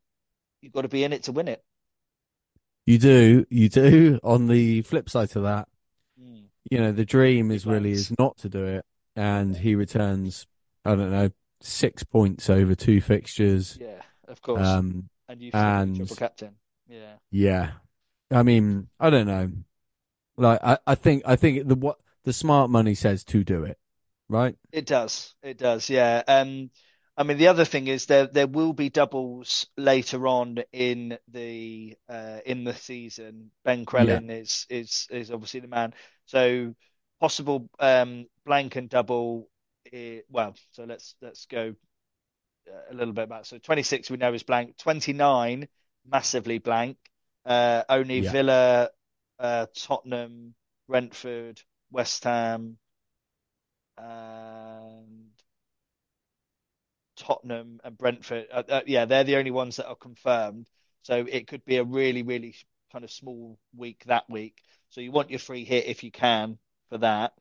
you've 0.60 0.72
got 0.74 0.82
to 0.82 0.88
be 0.88 1.02
in 1.02 1.14
it 1.14 1.22
to 1.24 1.32
win 1.32 1.48
it. 1.48 1.64
You 2.86 2.98
do, 2.98 3.46
you 3.50 3.68
do. 3.68 4.18
On 4.24 4.46
the 4.48 4.82
flip 4.82 5.08
side 5.08 5.30
to 5.30 5.40
that, 5.40 5.68
Mm. 6.20 6.44
you 6.70 6.78
know, 6.78 6.92
the 6.92 7.04
dream 7.06 7.50
is 7.50 7.64
really 7.66 7.92
is 7.92 8.12
not 8.18 8.36
to 8.38 8.48
do 8.48 8.64
it, 8.64 8.84
and 9.16 9.56
he 9.56 9.74
returns, 9.74 10.46
I 10.84 10.94
don't 10.94 11.10
know, 11.10 11.30
six 11.60 12.02
points 12.04 12.50
over 12.50 12.74
two 12.74 13.00
fixtures. 13.00 13.78
Yeah, 13.80 14.02
of 14.28 14.42
course. 14.42 14.66
Um, 14.66 15.08
And 15.28 15.40
still 15.40 15.60
and 15.60 15.96
triple 15.96 16.16
captain. 16.16 16.56
Yeah. 16.88 17.14
yeah, 17.30 17.70
I 18.30 18.42
mean, 18.42 18.88
I 19.00 19.08
don't 19.10 19.26
know. 19.26 19.50
Like, 20.36 20.60
I, 20.62 20.78
I 20.86 20.94
think, 20.94 21.22
I 21.24 21.36
think 21.36 21.66
the 21.66 21.74
what 21.76 21.98
the 22.24 22.32
smart 22.32 22.68
money 22.70 22.94
says 22.94 23.24
to 23.24 23.42
do 23.44 23.64
it, 23.64 23.78
right? 24.28 24.56
It 24.70 24.86
does. 24.86 25.34
It 25.42 25.56
does. 25.58 25.88
Yeah. 25.88 26.22
Um, 26.28 26.70
I 27.16 27.24
mean, 27.24 27.36
the 27.38 27.48
other 27.48 27.64
thing 27.64 27.88
is 27.88 28.06
there 28.06 28.26
there 28.26 28.46
will 28.46 28.72
be 28.72 28.88
doubles 28.88 29.66
later 29.76 30.26
on 30.26 30.58
in 30.72 31.18
the 31.28 31.96
uh, 32.08 32.40
in 32.46 32.64
the 32.64 32.74
season. 32.74 33.50
Ben 33.64 33.84
Yeah, 33.96 34.20
is 34.30 34.66
is 34.70 35.06
is 35.10 35.30
obviously 35.30 35.60
the 35.60 35.68
man. 35.68 35.94
So 36.26 36.74
possible 37.20 37.68
um, 37.78 38.26
blank 38.46 38.76
and 38.76 38.88
double. 38.88 39.48
eh, 39.92 40.20
well, 40.30 40.54
so 40.72 40.84
let's 40.84 41.14
let's 41.20 41.46
go 41.46 41.74
uh, 42.68 42.92
a 42.92 42.94
little 42.94 43.14
bit 43.14 43.28
back. 43.28 43.44
So 43.46 43.58
26 43.58 44.10
we 44.10 44.16
know 44.16 44.32
is 44.34 44.42
blank. 44.42 44.76
29 44.78 45.68
massively 46.06 46.58
blank. 46.58 46.96
Uh, 47.44 47.84
only 47.88 48.20
yeah, 48.20 48.32
Villa, 48.32 48.90
uh, 49.38 49.66
Tottenham, 49.74 50.54
Brentford, 50.88 51.60
West 51.90 52.24
Ham, 52.24 52.78
and 53.98 55.21
Tottenham 57.22 57.80
and 57.84 57.96
Brentford. 57.96 58.46
Uh, 58.52 58.62
uh, 58.68 58.80
yeah, 58.86 59.04
they're 59.04 59.24
the 59.24 59.36
only 59.36 59.50
ones 59.50 59.76
that 59.76 59.88
are 59.88 59.96
confirmed. 59.96 60.68
So 61.02 61.24
it 61.28 61.46
could 61.46 61.64
be 61.64 61.76
a 61.76 61.84
really, 61.84 62.22
really 62.22 62.54
kind 62.92 63.04
of 63.04 63.10
small 63.10 63.58
week 63.76 64.04
that 64.06 64.28
week. 64.28 64.62
So 64.90 65.00
you 65.00 65.10
want 65.12 65.30
your 65.30 65.38
free 65.38 65.64
hit 65.64 65.86
if 65.86 66.04
you 66.04 66.10
can 66.10 66.58
for 66.90 66.98
that. 66.98 67.32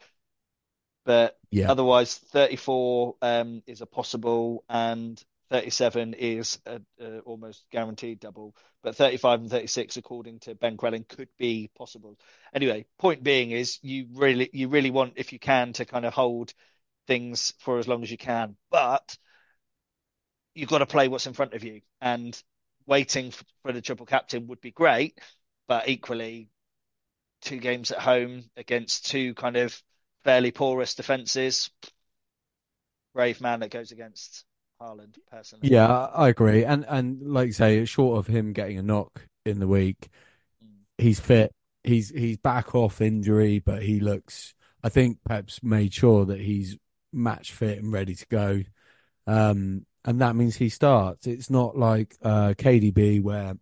But 1.03 1.37
yeah, 1.49 1.71
otherwise, 1.71 2.15
34 2.15 3.15
um, 3.21 3.63
is 3.65 3.81
a 3.81 3.87
possible, 3.87 4.63
and 4.69 5.21
37 5.49 6.13
is 6.13 6.59
a, 6.65 6.79
a 6.99 7.19
almost 7.19 7.65
guaranteed 7.71 8.19
double. 8.19 8.55
But 8.83 8.95
35 8.95 9.41
and 9.41 9.49
36, 9.49 9.97
according 9.97 10.39
to 10.41 10.55
Ben 10.55 10.77
Crellin, 10.77 11.07
could 11.07 11.29
be 11.37 11.69
possible. 11.75 12.17
Anyway, 12.53 12.85
point 12.99 13.23
being 13.23 13.51
is 13.51 13.79
you 13.81 14.07
really, 14.13 14.49
you 14.53 14.69
really 14.69 14.91
want, 14.91 15.13
if 15.15 15.33
you 15.33 15.39
can, 15.39 15.73
to 15.73 15.85
kind 15.85 16.05
of 16.05 16.13
hold 16.13 16.53
things 17.07 17.53
for 17.59 17.79
as 17.79 17.87
long 17.87 18.03
as 18.03 18.11
you 18.11 18.17
can. 18.17 18.55
But 18.69 19.17
you've 20.55 20.69
got 20.69 20.79
to 20.79 20.85
play 20.85 21.07
what's 21.07 21.27
in 21.27 21.33
front 21.33 21.53
of 21.53 21.63
you, 21.63 21.81
and 22.01 22.41
waiting 22.85 23.31
for, 23.31 23.43
for 23.63 23.71
the 23.71 23.81
triple 23.81 24.05
captain 24.05 24.47
would 24.47 24.61
be 24.61 24.71
great. 24.71 25.17
But 25.67 25.87
equally, 25.89 26.49
two 27.41 27.59
games 27.59 27.91
at 27.91 27.99
home 27.99 28.49
against 28.57 29.07
two 29.07 29.33
kind 29.35 29.57
of 29.57 29.81
fairly 30.23 30.51
porous 30.51 30.95
defenses. 30.95 31.69
Brave 33.13 33.41
man 33.41 33.59
that 33.61 33.71
goes 33.71 33.91
against 33.91 34.45
Haaland, 34.81 35.15
personally. 35.29 35.69
yeah. 35.69 35.87
I 35.87 36.25
I 36.25 36.29
agree. 36.29 36.63
And 36.65 36.85
and 36.87 37.21
like 37.21 37.47
you 37.47 37.53
say, 37.53 37.85
short 37.85 38.17
of 38.19 38.27
him 38.33 38.53
getting 38.53 38.77
a 38.77 38.81
knock 38.83 39.27
in 39.45 39.59
the 39.59 39.67
week, 39.67 40.09
Mm. 40.63 40.85
he's 40.97 41.19
fit. 41.19 41.53
He's 41.83 42.09
he's 42.09 42.37
back 42.37 42.75
off 42.75 43.01
injury, 43.01 43.59
but 43.59 43.83
he 43.83 43.99
looks. 43.99 44.53
I 44.83 44.89
think 44.89 45.19
Pep's 45.27 45.63
made 45.63 45.93
sure 45.93 46.25
that 46.25 46.39
he's 46.39 46.77
match 47.13 47.51
fit 47.53 47.79
and 47.79 47.91
ready 47.93 48.15
to 48.15 48.25
go. 48.27 48.61
Um, 49.27 49.85
and 50.05 50.19
that 50.21 50.35
means 50.35 50.57
he 50.57 50.69
starts. 50.69 51.27
It's 51.27 51.49
not 51.49 51.77
like 51.77 52.15
uh, 52.21 52.53
KDB 52.57 53.21
where 53.21 53.55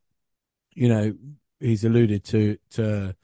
you 0.74 0.88
know 0.90 1.14
he's 1.60 1.84
alluded 1.84 2.24
to 2.26 2.58
to 2.72 3.16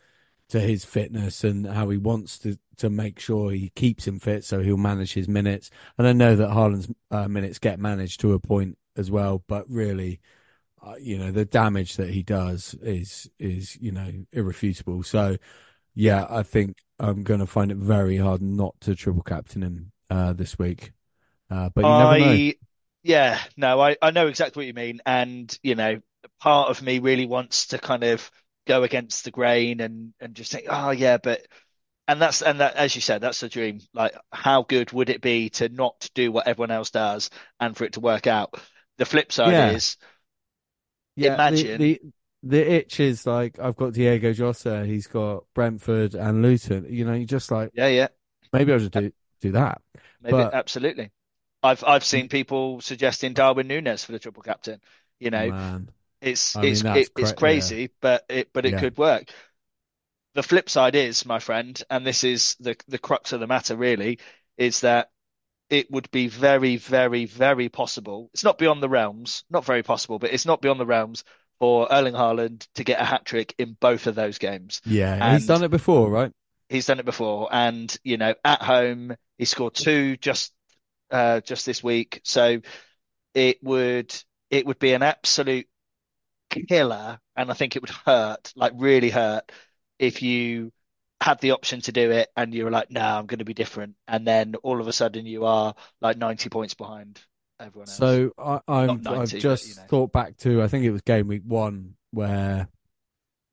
to 0.50 0.60
his 0.60 0.86
fitness 0.86 1.44
and 1.44 1.66
how 1.66 1.90
he 1.90 1.98
wants 1.98 2.38
to 2.40 2.58
to 2.78 2.90
make 2.90 3.20
sure 3.20 3.52
he 3.52 3.70
keeps 3.76 4.06
him 4.08 4.20
fit, 4.20 4.44
so 4.44 4.62
he'll 4.62 4.78
manage 4.78 5.14
his 5.14 5.28
minutes. 5.28 5.70
And 5.98 6.08
I 6.08 6.14
know 6.14 6.36
that 6.36 6.50
Haaland's 6.50 6.90
uh, 7.12 7.28
minutes 7.28 7.60
get 7.60 7.80
managed 7.80 8.20
to 8.22 8.34
a 8.34 8.40
point 8.40 8.78
as 8.98 9.10
well, 9.10 9.44
but 9.48 9.70
really, 9.70 10.20
uh, 10.86 10.96
you 11.00 11.18
know, 11.18 11.32
the 11.32 11.46
damage 11.46 11.96
that 11.98 12.10
he 12.10 12.24
does 12.24 12.76
is 12.82 13.30
is 13.40 13.78
you 13.82 13.92
know 13.92 14.12
irrefutable. 14.32 15.04
So 15.04 15.38
Yeah. 15.94 16.28
I 16.30 16.44
think 16.44 16.78
I'm 17.00 17.24
going 17.24 17.40
to 17.40 17.48
find 17.48 17.72
it 17.72 17.78
very 17.78 18.18
hard 18.18 18.42
not 18.42 18.76
to 18.82 18.96
triple 18.96 19.24
captain 19.24 19.64
him 19.64 19.92
uh, 20.10 20.34
this 20.34 20.60
week. 20.60 20.92
Uh, 21.50 21.70
but 21.74 21.82
you 21.82 21.88
never 21.88 22.20
know. 22.20 22.52
I, 23.06 23.10
yeah, 23.12 23.40
no, 23.58 23.80
I, 23.82 23.98
I 24.02 24.12
know 24.12 24.28
exactly 24.28 24.62
what 24.62 24.68
you 24.68 24.74
mean. 24.74 25.00
And, 25.06 25.58
you 25.64 25.76
know, 25.76 26.02
part 26.40 26.70
of 26.70 26.82
me 26.82 27.00
really 27.00 27.26
wants 27.26 27.68
to 27.68 27.78
kind 27.78 28.04
of 28.04 28.30
go 28.68 28.84
against 28.84 29.26
the 29.26 29.32
grain 29.32 29.80
and, 29.82 30.14
and 30.20 30.36
just 30.36 30.52
think, 30.52 30.68
oh, 30.70 30.92
yeah, 30.92 31.18
but, 31.18 31.42
and 32.08 32.22
that's, 32.22 32.42
and 32.44 32.62
that, 32.62 32.76
as 32.78 32.96
you 32.96 33.02
said, 33.02 33.22
that's 33.22 33.42
the 33.42 33.50
dream. 33.50 33.80
Like, 33.94 34.16
how 34.32 34.64
good 34.64 34.92
would 34.94 35.10
it 35.10 35.22
be 35.22 35.50
to 35.52 35.70
not 35.70 36.10
do 36.16 36.32
what 36.32 36.48
everyone 36.48 36.72
else 36.72 36.92
does 36.92 37.30
and 37.60 37.78
for 37.78 37.86
it 37.86 37.94
to 37.94 38.02
work 38.02 38.28
out? 38.28 38.60
The 38.98 39.06
flip 39.06 39.32
side 39.32 39.60
Yeah, 39.60 39.60
is, 39.60 39.98
yeah. 41.16 41.42
The 41.46 41.68
imagine, 41.68 41.76
the 41.76 42.02
the 42.44 42.72
itch 42.74 43.00
is 43.00 43.26
like 43.26 43.60
I've 43.60 43.76
got 43.76 43.94
Diego 43.94 44.34
Jota, 44.34 44.86
he's 44.86 45.08
got 45.08 45.46
Brentford 45.54 46.16
and 46.16 46.42
Luton. 46.42 46.86
You 46.90 47.06
know, 47.06 47.14
you 47.14 47.26
just 47.26 47.52
like 47.52 47.72
yeah, 47.74 47.88
yeah, 47.88 48.08
maybe 48.54 48.74
I'll 48.74 48.80
just 48.80 48.92
do 48.94 49.12
do 49.42 49.54
that. 49.54 49.82
maybe, 50.22 50.46
But 50.46 50.52
absolutely. 50.52 51.12
I've, 51.66 51.84
I've 51.84 52.04
seen 52.06 52.30
people 52.30 52.82
suggesting 52.82 53.34
Darwin 53.34 53.68
Núñez 53.68 54.06
for 54.06 54.12
the 54.12 54.20
triple 54.20 54.44
captain. 54.44 54.80
You 55.20 55.32
know, 55.32 55.50
man, 55.50 55.90
it's, 56.22 56.56
I 56.56 56.64
it's, 56.66 56.82
that's 56.84 57.10
it, 57.10 57.12
it's 57.18 57.32
cra 57.32 57.32
yeah, 57.32 57.34
crazy, 57.34 57.90
but 58.02 58.26
it, 58.30 58.50
but 58.54 58.66
it 58.66 58.74
yeah, 58.74 58.80
could 58.80 58.98
work. 58.98 59.30
the 60.34 60.44
flip 60.44 60.70
side 60.70 60.96
is, 60.96 61.26
my 61.26 61.40
friend, 61.40 61.82
and 61.90 62.06
this 62.06 62.24
is 62.24 62.56
the 62.60 62.76
the 62.88 62.98
crux 62.98 63.34
of 63.34 63.40
the 63.40 63.48
matter 63.48 63.76
really, 63.76 64.20
is 64.58 64.82
that 64.82 65.10
it 65.70 65.90
would 65.90 66.12
be 66.12 66.28
very, 66.28 66.78
very, 66.78 67.26
very 67.26 67.70
possible. 67.70 68.30
It's 68.34 68.44
not 68.44 68.58
beyond 68.58 68.84
the 68.84 68.90
realms, 68.90 69.44
not 69.50 69.66
very 69.66 69.82
possible, 69.84 70.20
but 70.20 70.32
it's 70.32 70.46
not 70.46 70.62
beyond 70.62 70.80
the 70.80 70.86
realms 70.86 71.24
for 71.60 71.92
Erling 71.92 72.14
Haaland 72.14 72.68
to 72.76 72.84
get 72.84 73.02
a 73.02 73.06
hat 73.06 73.26
trick 73.26 73.56
in 73.58 73.76
both 73.80 74.08
of 74.08 74.16
those 74.16 74.38
games. 74.38 74.82
yeah. 74.86 75.34
He's 75.34 75.48
done 75.48 75.64
it 75.64 75.72
before, 75.72 76.10
right? 76.10 76.32
he's 76.70 76.86
done 76.86 77.00
it 77.00 77.06
before. 77.06 77.50
And, 77.52 77.96
you 78.04 78.18
know, 78.18 78.36
at 78.44 78.62
home, 78.62 79.16
he 79.38 79.46
scored 79.46 79.76
two 79.76 80.18
just 80.18 80.54
uh 81.16 81.42
just 81.42 81.66
this 81.66 81.82
week. 81.84 82.22
So 82.24 82.60
it 83.34 83.64
would 83.64 84.14
it 84.50 84.66
would 84.66 84.80
be 84.80 84.94
an 84.94 85.04
absolute 85.04 85.68
killer, 86.50 87.20
and 87.36 87.52
I 87.52 87.54
think 87.54 87.76
it 87.76 87.82
would 87.82 87.92
hurt, 88.06 88.54
like 88.56 88.74
really 88.76 89.10
hurt, 89.10 89.52
if 90.00 90.22
you 90.22 90.72
had 91.22 91.40
the 91.40 91.52
option 91.52 91.82
to 91.82 91.92
do 91.92 92.12
it 92.12 92.30
and 92.36 92.54
you 92.54 92.66
were 92.66 92.72
like, 92.72 92.92
no, 92.92 93.02
I'm 93.02 93.26
going 93.26 93.40
to 93.40 93.46
be 93.46 93.54
different. 93.54 93.96
And 94.08 94.28
then 94.28 94.56
all 94.56 94.82
of 94.82 94.88
a 94.88 94.94
sudden 94.94 95.26
you 95.26 95.46
are 95.46 95.74
like 96.02 96.18
90 96.18 96.50
points 96.50 96.74
behind. 96.74 97.20
everyone 97.60 97.88
else. 97.88 97.98
So 97.98 98.32
I, 98.38 98.60
90, 98.68 99.10
I've 99.10 99.32
but, 99.32 99.40
just 99.40 99.70
you 99.70 99.76
know. 99.76 99.88
thought 99.88 100.12
back 100.12 100.38
to 100.40 100.62
I 100.62 100.68
think 100.68 100.84
it 100.84 100.92
was 100.92 101.02
game 101.02 101.28
week 101.28 101.44
one 101.46 101.96
where 102.12 102.68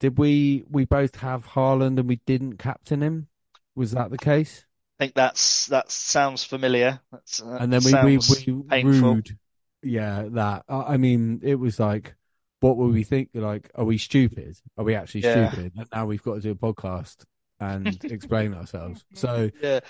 did 0.01 0.19
we 0.19 0.65
we 0.71 0.85
both 0.85 1.17
have 1.17 1.47
Haaland 1.47 1.99
and 1.99 2.09
we 2.09 2.17
didn't 2.27 2.57
captain 2.59 3.03
him? 3.03 3.29
Was 3.77 3.93
that 3.93 4.11
the 4.11 4.19
case? 4.19 4.67
I 4.99 5.05
think 5.05 5.15
that's 5.15 5.67
that 5.67 5.91
sounds 5.91 6.45
familiar. 6.45 7.01
That's, 7.11 7.39
that 7.39 7.63
And 7.63 7.73
then 7.73 7.83
we 7.85 7.93
we, 8.19 8.19
we 8.19 8.63
painful. 8.69 9.15
rude, 9.15 9.39
yeah. 9.83 10.29
That 10.31 10.65
I 10.69 10.95
I 10.95 10.97
mean, 10.97 11.41
it 11.43 11.57
was 11.57 11.81
like, 11.81 12.15
what 12.61 12.77
were 12.77 12.89
we 12.89 13.03
think? 13.03 13.31
Like, 13.35 13.71
are 13.75 13.85
we 13.85 13.99
stupid? 13.99 14.57
Are 14.77 14.85
we 14.85 14.95
actually 14.95 15.23
Yeah. 15.23 15.51
stupid? 15.51 15.73
And 15.77 15.87
now 15.93 16.07
we've 16.07 16.23
got 16.23 16.35
to 16.35 16.41
do 16.41 16.51
a 16.53 16.55
podcast 16.55 17.25
and 17.59 17.99
explain 18.11 18.55
ourselves. 18.55 19.05
So 19.15 19.51
Yeah, 19.61 19.81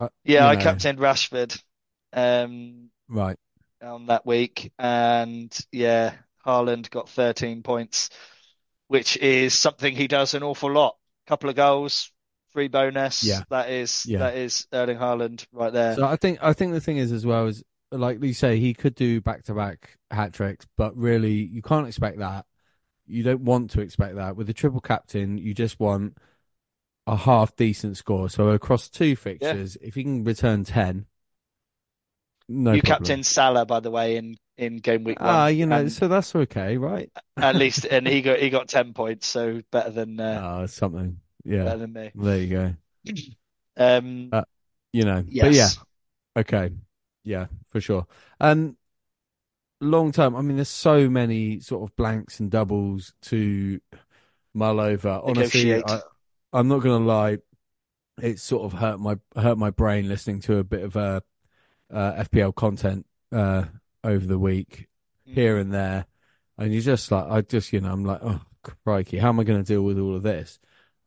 uh, 0.00 0.08
yeah. 0.24 0.46
I 0.48 0.54
know, 0.54 0.62
captained 0.62 0.98
Rashford 0.98 1.62
um, 2.12 2.90
right. 3.08 3.36
on 3.82 4.06
that 4.06 4.26
week, 4.26 4.72
and 4.78 5.56
yeah, 5.72 6.14
Haaland 6.46 6.90
got 6.90 7.08
13 7.08 7.62
points, 7.62 8.10
which 8.88 9.16
is 9.16 9.58
something 9.58 9.94
he 9.94 10.08
does 10.08 10.34
an 10.34 10.42
awful 10.42 10.70
lot. 10.72 10.96
A 11.26 11.30
couple 11.30 11.50
of 11.50 11.56
goals, 11.56 12.10
free 12.52 12.68
bonus. 12.68 13.24
Yeah. 13.24 13.42
That 13.50 13.70
is 13.70 14.04
Yeah. 14.06 14.18
that 14.18 14.36
is 14.36 14.66
Erling 14.72 14.98
Haaland 14.98 15.46
right 15.52 15.72
there. 15.72 15.96
So 15.96 16.04
I 16.06 16.16
think 16.16 16.38
I 16.42 16.52
think 16.52 16.72
the 16.72 16.80
thing 16.80 16.96
is 16.98 17.12
as 17.12 17.26
well 17.26 17.46
is 17.46 17.62
like 17.92 18.22
you 18.22 18.34
say 18.34 18.58
he 18.58 18.74
could 18.74 18.94
do 18.94 19.20
back 19.20 19.44
to 19.44 19.54
back 19.54 19.96
hat 20.10 20.32
tricks, 20.32 20.66
but 20.76 20.96
really 20.96 21.32
you 21.32 21.62
can't 21.62 21.88
expect 21.88 22.18
that. 22.18 22.46
You 23.06 23.22
don't 23.22 23.40
want 23.42 23.70
to 23.72 23.80
expect 23.80 24.14
that 24.16 24.36
with 24.36 24.46
the 24.46 24.54
triple 24.54 24.80
captain. 24.80 25.36
You 25.38 25.52
just 25.54 25.80
want 25.80 26.16
a 27.06 27.16
half 27.16 27.56
decent 27.56 27.96
score. 27.96 28.28
So 28.28 28.50
across 28.50 28.88
two 28.88 29.16
fixtures, 29.16 29.76
if 29.82 29.94
he 29.96 30.04
can 30.04 30.22
return 30.22 30.64
ten, 30.64 31.06
no 32.48 32.74
you 32.74 32.82
problem. 32.82 32.96
captained 32.98 33.26
Salah, 33.26 33.66
by 33.66 33.80
the 33.80 33.90
way, 33.90 34.16
in 34.16 34.36
in 34.58 34.76
game 34.76 35.04
week 35.04 35.20
one. 35.20 35.28
Ah, 35.28 35.46
you 35.48 35.66
know, 35.66 35.76
and 35.76 35.92
so 35.92 36.08
that's 36.08 36.34
okay, 36.36 36.76
right? 36.76 37.10
at 37.36 37.56
least, 37.56 37.84
and 37.86 38.06
he 38.06 38.22
got 38.22 38.38
he 38.38 38.50
got 38.50 38.68
10 38.68 38.92
points, 38.92 39.26
so 39.26 39.60
better 39.72 39.90
than 39.90 40.20
uh, 40.20 40.40
Ah, 40.40 40.66
something. 40.66 41.20
Yeah, 41.44 41.64
better 41.64 41.78
than 41.78 41.92
me. 41.92 42.10
there 42.14 42.38
you 42.38 42.46
go. 42.48 42.74
Um, 43.76 44.28
Uh, 44.32 44.42
You 44.92 45.04
know, 45.04 45.24
yes. 45.26 45.44
but 45.44 45.52
yeah, 45.54 46.40
okay, 46.42 46.74
yeah, 47.24 47.46
for 47.68 47.80
sure. 47.80 48.06
And 48.38 48.76
long 49.80 50.12
term, 50.12 50.36
I 50.36 50.42
mean, 50.42 50.56
there's 50.56 50.68
so 50.68 51.08
many 51.08 51.60
sort 51.60 51.88
of 51.88 51.96
blanks 51.96 52.40
and 52.40 52.50
doubles 52.50 53.14
to 53.22 53.80
mull 54.54 54.80
over. 54.80 55.20
Honestly, 55.22 55.82
I, 55.82 56.00
I'm 56.52 56.68
not 56.68 56.82
gonna 56.82 57.04
lie, 57.04 57.38
it 58.20 58.38
sort 58.40 58.64
of 58.64 58.78
hurt 58.78 59.00
my 59.00 59.16
hurt 59.36 59.56
my 59.58 59.70
brain 59.70 60.08
listening 60.08 60.40
to 60.42 60.58
a 60.58 60.64
bit 60.64 60.82
of 60.82 60.96
uh, 60.96 61.20
uh, 61.90 62.12
FPL 62.24 62.54
content 62.54 63.06
uh, 63.32 63.64
over 64.04 64.26
the 64.26 64.38
week 64.38 64.86
Mm. 65.28 65.34
here 65.34 65.58
and 65.58 65.72
there, 65.72 66.06
and 66.58 66.72
you 66.74 66.80
just 66.80 67.10
like 67.12 67.26
I 67.30 67.42
just 67.42 67.72
you 67.72 67.80
know 67.80 67.92
I'm 67.92 68.04
like 68.04 68.20
oh 68.22 68.40
crikey, 68.84 69.18
how 69.18 69.28
am 69.28 69.38
I 69.38 69.44
going 69.44 69.62
to 69.62 69.72
deal 69.72 69.82
with 69.82 69.98
all 69.98 70.16
of 70.16 70.22
this? 70.22 70.58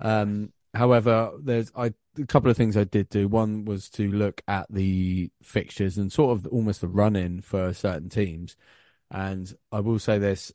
Um, 0.04 0.54
however, 0.74 1.32
there's 1.42 1.72
I 1.76 1.94
a 2.20 2.26
couple 2.28 2.52
of 2.52 2.58
things 2.58 2.78
I 2.78 2.84
did 2.84 3.10
do. 3.10 3.28
One 3.28 3.66
was 3.66 3.90
to 3.92 4.12
look 4.12 4.42
at 4.48 4.68
the 4.70 5.32
fixtures 5.42 5.98
and 5.98 6.12
sort 6.12 6.38
of 6.38 6.46
almost 6.48 6.82
the 6.82 6.88
run 6.88 7.16
in 7.16 7.42
for 7.42 7.74
certain 7.74 8.10
teams, 8.10 8.56
and 9.10 9.56
I 9.72 9.80
will 9.80 10.00
say 10.00 10.20
this. 10.20 10.54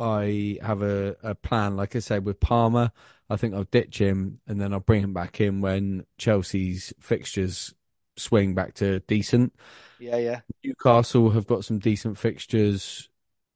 I 0.00 0.58
have 0.62 0.82
a, 0.82 1.16
a 1.22 1.34
plan, 1.36 1.76
like 1.76 1.94
I 1.94 2.00
said, 2.00 2.24
with 2.24 2.40
Palmer. 2.40 2.90
I 3.30 3.36
think 3.36 3.54
I'll 3.54 3.64
ditch 3.64 3.98
him 3.98 4.40
and 4.48 4.60
then 4.60 4.72
I'll 4.72 4.80
bring 4.80 5.02
him 5.02 5.14
back 5.14 5.40
in 5.40 5.60
when 5.60 6.06
Chelsea's 6.18 6.92
fixtures 6.98 7.72
swing 8.16 8.54
back 8.54 8.74
to 8.74 9.00
decent. 9.00 9.54
Yeah, 10.00 10.16
yeah. 10.16 10.40
Newcastle 10.64 11.30
have 11.30 11.46
got 11.46 11.64
some 11.64 11.78
decent 11.78 12.18
fixtures 12.18 13.08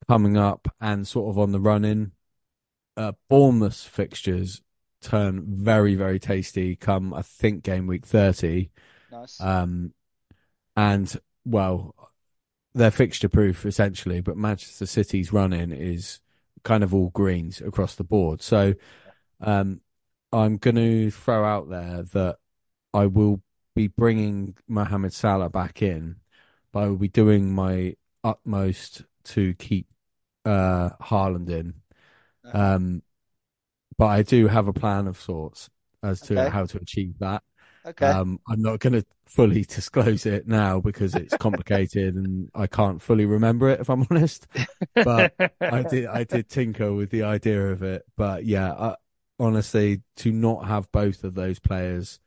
coming 0.08 0.36
up 0.36 0.68
and 0.80 1.06
sort 1.06 1.30
of 1.30 1.38
on 1.38 1.52
the 1.52 1.60
run 1.60 1.84
in. 1.84 2.12
Uh, 2.96 3.12
Bournemouth's 3.28 3.84
fixtures 3.84 4.62
turn 5.00 5.44
very, 5.46 5.94
very 5.94 6.18
tasty 6.18 6.76
come, 6.76 7.14
I 7.14 7.22
think, 7.22 7.62
game 7.62 7.86
week 7.86 8.04
30. 8.04 8.70
Nice. 9.10 9.40
Um, 9.40 9.92
and, 10.76 11.14
well, 11.44 11.94
they're 12.74 12.90
fixture 12.90 13.28
proof 13.28 13.64
essentially, 13.64 14.20
but 14.20 14.36
Manchester 14.36 14.86
City's 14.86 15.32
run 15.32 15.52
in 15.52 15.72
is 15.72 16.20
kind 16.62 16.84
of 16.84 16.92
all 16.92 17.10
greens 17.10 17.60
across 17.60 17.94
the 17.94 18.04
board. 18.04 18.42
So 18.42 18.74
um, 19.40 19.80
I'm 20.32 20.58
going 20.58 20.76
to 20.76 21.10
throw 21.10 21.44
out 21.44 21.70
there 21.70 22.02
that 22.12 22.36
I 22.92 23.06
will 23.06 23.40
be 23.74 23.88
bringing 23.88 24.56
Mohamed 24.68 25.12
Salah 25.12 25.48
back 25.48 25.80
in, 25.80 26.16
but 26.72 26.80
I 26.80 26.88
will 26.88 26.96
be 26.96 27.08
doing 27.08 27.54
my 27.54 27.94
utmost 28.24 29.04
to 29.24 29.54
keep 29.54 29.86
uh, 30.44 30.90
Haaland 31.00 31.48
in. 31.48 31.74
Uh-huh. 32.44 32.74
Um, 32.74 33.02
but 33.98 34.06
I 34.06 34.22
do 34.22 34.48
have 34.48 34.68
a 34.68 34.72
plan 34.72 35.06
of 35.06 35.20
sorts 35.20 35.70
as 36.02 36.22
to 36.22 36.46
Okay. 36.46 36.50
how 36.50 36.66
to 36.66 36.78
achieve 36.78 37.18
that. 37.20 37.42
okay. 37.84 38.16
Um, 38.18 38.40
I'm 38.48 38.62
not 38.62 38.80
going 38.80 38.94
to 38.94 39.04
fully 39.26 39.62
disclose 39.68 40.26
it 40.26 40.46
now 40.48 40.80
because 40.80 41.16
it's 41.16 41.36
complicated 41.36 42.14
and 42.16 42.50
I 42.54 42.66
can't 42.66 43.00
fully 43.02 43.26
remember 43.26 43.68
it 43.70 43.80
if 43.80 43.88
I'm 43.90 44.06
honest. 44.10 44.46
but 45.02 45.32
I 45.68 45.82
did 45.84 46.06
I 46.06 46.24
did 46.24 46.48
tinker 46.48 46.92
with 46.94 47.10
the 47.10 47.22
idea 47.24 47.68
of 47.72 47.82
it, 47.82 48.04
but 48.16 48.44
yeah, 48.44 48.72
I, 48.72 48.96
honestly, 49.38 50.02
to 50.16 50.32
not 50.32 50.66
have 50.66 50.90
both 50.92 51.24
of 51.24 51.34
those 51.34 51.58
players 51.58 52.20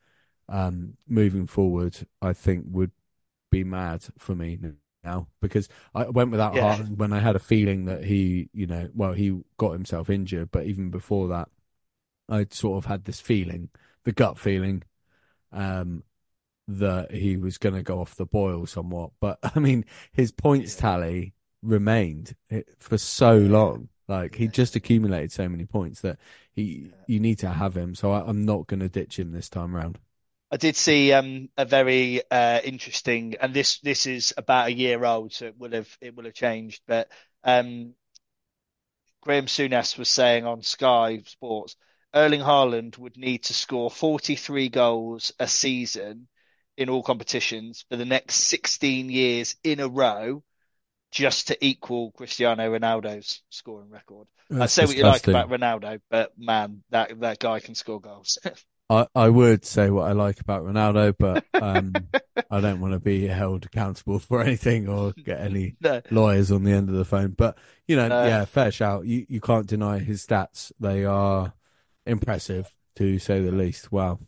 um, 0.50 0.98
moving 1.08 1.48
forward, 1.48 1.98
I 2.22 2.34
think 2.34 2.66
would 2.70 2.92
be 3.52 3.64
mad 3.64 4.04
for 4.18 4.36
me 4.36 4.60
now 5.04 5.28
because 5.42 5.70
I 5.96 6.10
went 6.10 6.32
without 6.32 6.54
Yeah. 6.54 6.80
Haaland 6.80 6.98
when 6.98 7.14
I 7.14 7.20
had 7.20 7.36
a 7.36 7.40
feeling 7.40 7.86
that 7.86 8.06
he, 8.06 8.50
you 8.54 8.68
know, 8.68 8.90
well, 8.94 9.14
he 9.14 9.42
got 9.58 9.72
himself 9.72 10.10
injured, 10.10 10.52
but 10.52 10.66
even 10.68 10.90
before 10.92 11.28
that, 11.30 11.50
I'd 12.30 12.54
sort 12.54 12.78
of 12.78 12.90
had 12.90 13.06
this 13.06 13.20
feeling, 13.20 13.70
the 14.04 14.12
gut 14.12 14.38
feeling, 14.38 14.84
um, 15.52 16.04
that 16.68 17.12
he 17.12 17.38
was 17.38 17.58
going 17.58 17.76
to 17.76 17.84
go 17.84 18.00
off 18.00 18.16
the 18.16 18.26
boil 18.26 18.66
somewhat. 18.66 19.12
But 19.20 19.40
I 19.56 19.60
mean, 19.60 19.86
his 20.14 20.32
points 20.32 20.76
tally 20.76 21.34
remained 21.62 22.36
eh, 22.50 22.62
for 22.80 22.98
so 22.98 23.38
long. 23.38 23.90
Like 24.08 24.36
he 24.36 24.48
just 24.48 24.76
accumulated 24.76 25.32
so 25.32 25.48
many 25.48 25.66
points 25.66 26.02
that 26.02 26.18
he, 26.52 26.92
you 27.08 27.20
need 27.20 27.40
to 27.40 27.50
have 27.50 27.78
him. 27.78 27.94
So 27.94 28.12
I, 28.12 28.28
I'm 28.28 28.44
not 28.44 28.68
going 28.68 28.80
to 28.80 28.90
ditch 28.90 29.20
him 29.20 29.32
this 29.32 29.50
time 29.50 29.76
around. 29.76 30.00
I 30.52 30.58
did 30.58 30.76
see 30.76 31.14
um, 31.14 31.50
a 31.58 31.66
very 31.66 32.24
uh, 32.32 32.60
interesting, 32.64 33.36
and 33.40 33.54
this 33.54 33.80
this 33.82 34.08
is 34.08 34.34
about 34.36 34.70
a 34.70 34.74
year 34.74 35.06
old, 35.06 35.32
so 35.32 35.46
it 35.46 35.60
will 35.60 35.74
have 35.74 35.96
it 36.02 36.16
will 36.16 36.24
have 36.24 36.34
changed. 36.34 36.82
But 36.88 37.08
um, 37.44 37.94
Graham 39.22 39.46
Souness 39.46 39.96
was 39.96 40.10
saying 40.10 40.46
on 40.46 40.64
Sky 40.64 41.22
Sports, 41.28 41.76
Erling 42.14 42.42
Haaland 42.42 42.98
would 42.98 43.18
need 43.18 43.44
to 43.46 43.54
score 43.54 43.92
43 43.92 44.70
goals 44.70 45.32
a 45.40 45.48
season 45.48 46.28
in 46.78 46.90
all 46.90 47.04
competitions 47.04 47.86
for 47.90 47.98
the 47.98 48.06
next 48.06 48.36
16 48.36 49.10
years 49.10 49.56
in 49.64 49.80
a 49.80 49.88
row, 49.88 50.44
just 51.12 51.48
to 51.48 51.66
equal 51.66 52.12
Cristiano 52.12 52.72
Ronaldo's 52.78 53.42
scoring 53.50 53.90
record. 53.90 54.28
I 54.52 54.56
That's 54.56 54.74
say 54.74 54.86
what 54.86 54.96
you 54.96 55.04
like 55.04 55.28
about 55.28 55.50
Ronaldo, 55.50 56.02
but 56.10 56.34
man, 56.38 56.84
that 56.90 57.20
that 57.20 57.40
guy 57.40 57.60
can 57.60 57.76
score 57.76 58.00
goals. 58.02 58.38
I, 58.90 59.08
I 59.14 59.30
would 59.30 59.66
say 59.66 59.92
what 59.92 60.08
I 60.10 60.14
like 60.14 60.40
about 60.40 60.64
Ronaldo, 60.64 61.16
but 61.18 61.46
um, 61.62 62.08
I 62.50 62.60
don't 62.60 62.80
want 62.82 62.94
to 62.94 63.00
be 63.00 63.28
held 63.28 63.66
accountable 63.66 64.18
for 64.18 64.42
anything 64.42 64.90
or 64.90 65.14
get 65.26 65.42
any 65.42 65.76
No. 65.82 66.02
lawyers 66.10 66.52
on 66.52 66.64
the 66.64 66.72
end 66.72 66.90
of 66.90 66.96
the 66.96 67.06
phone. 67.06 67.32
But 67.38 67.58
you 67.88 67.96
know, 67.96 68.08
No. 68.08 68.26
yeah, 68.26 68.46
fair 68.46 68.72
shout. 68.72 69.06
You 69.06 69.26
you 69.30 69.42
can't 69.42 69.68
deny 69.68 70.00
his 70.00 70.26
stats; 70.26 70.72
they 70.80 71.06
are 71.06 71.54
impressive 72.10 72.74
to 72.96 73.20
say 73.20 73.42
the 73.42 73.52
least. 73.52 73.92
Wow. 73.92 74.20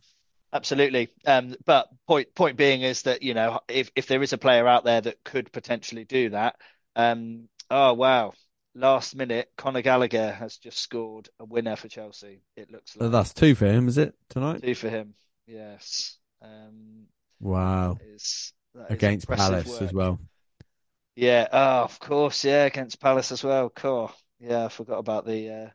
Absolutely. 0.54 1.10
Um, 1.26 1.56
but 1.66 1.88
point 2.08 2.34
point 2.36 2.58
being 2.58 2.82
is 2.82 3.04
that, 3.04 3.24
you 3.24 3.34
know, 3.34 3.62
if 3.68 3.90
if 3.96 4.08
there 4.08 4.22
is 4.22 4.34
a 4.34 4.38
player 4.38 4.68
out 4.68 4.84
there 4.84 5.02
that 5.02 5.24
could 5.24 5.52
potentially 5.52 6.04
do 6.04 6.30
that, 6.32 6.56
um, 6.96 7.48
oh 7.70 7.94
wow. 7.94 8.34
Last 8.74 9.18
minute, 9.18 9.52
Conor 9.58 9.82
Gallagher 9.82 10.32
has 10.32 10.58
just 10.58 10.78
scored 10.80 11.28
a 11.42 11.46
winner 11.46 11.76
for 11.76 11.90
Chelsea. 11.90 12.42
It 12.56 12.72
looks 12.72 12.96
like 12.96 13.12
that's 13.12 13.34
two 13.34 13.54
for 13.54 13.66
him, 13.66 13.90
is 13.90 13.98
it 13.98 14.14
tonight? 14.30 14.62
two 14.64 14.76
for 14.76 14.90
him. 14.90 15.14
Yes. 15.46 16.18
Um, 16.42 17.08
Wow. 17.42 17.98
that 18.00 18.06
is 18.16 18.54
that 18.76 18.92
Against 18.92 19.28
Palace 19.28 19.68
work. 19.68 19.82
as 19.82 19.92
well. 19.94 20.20
Yeah, 21.16 21.48
oh, 21.52 21.84
of 21.84 22.00
course, 22.00 22.46
yeah, 22.46 22.64
against 22.64 23.02
Palace 23.02 23.32
as 23.34 23.44
well. 23.44 23.70
Cool. 23.70 24.12
Yeah, 24.40 24.66
I 24.66 24.70
forgot 24.70 25.00
about 25.00 25.26
the 25.26 25.50
uh, 25.50 25.70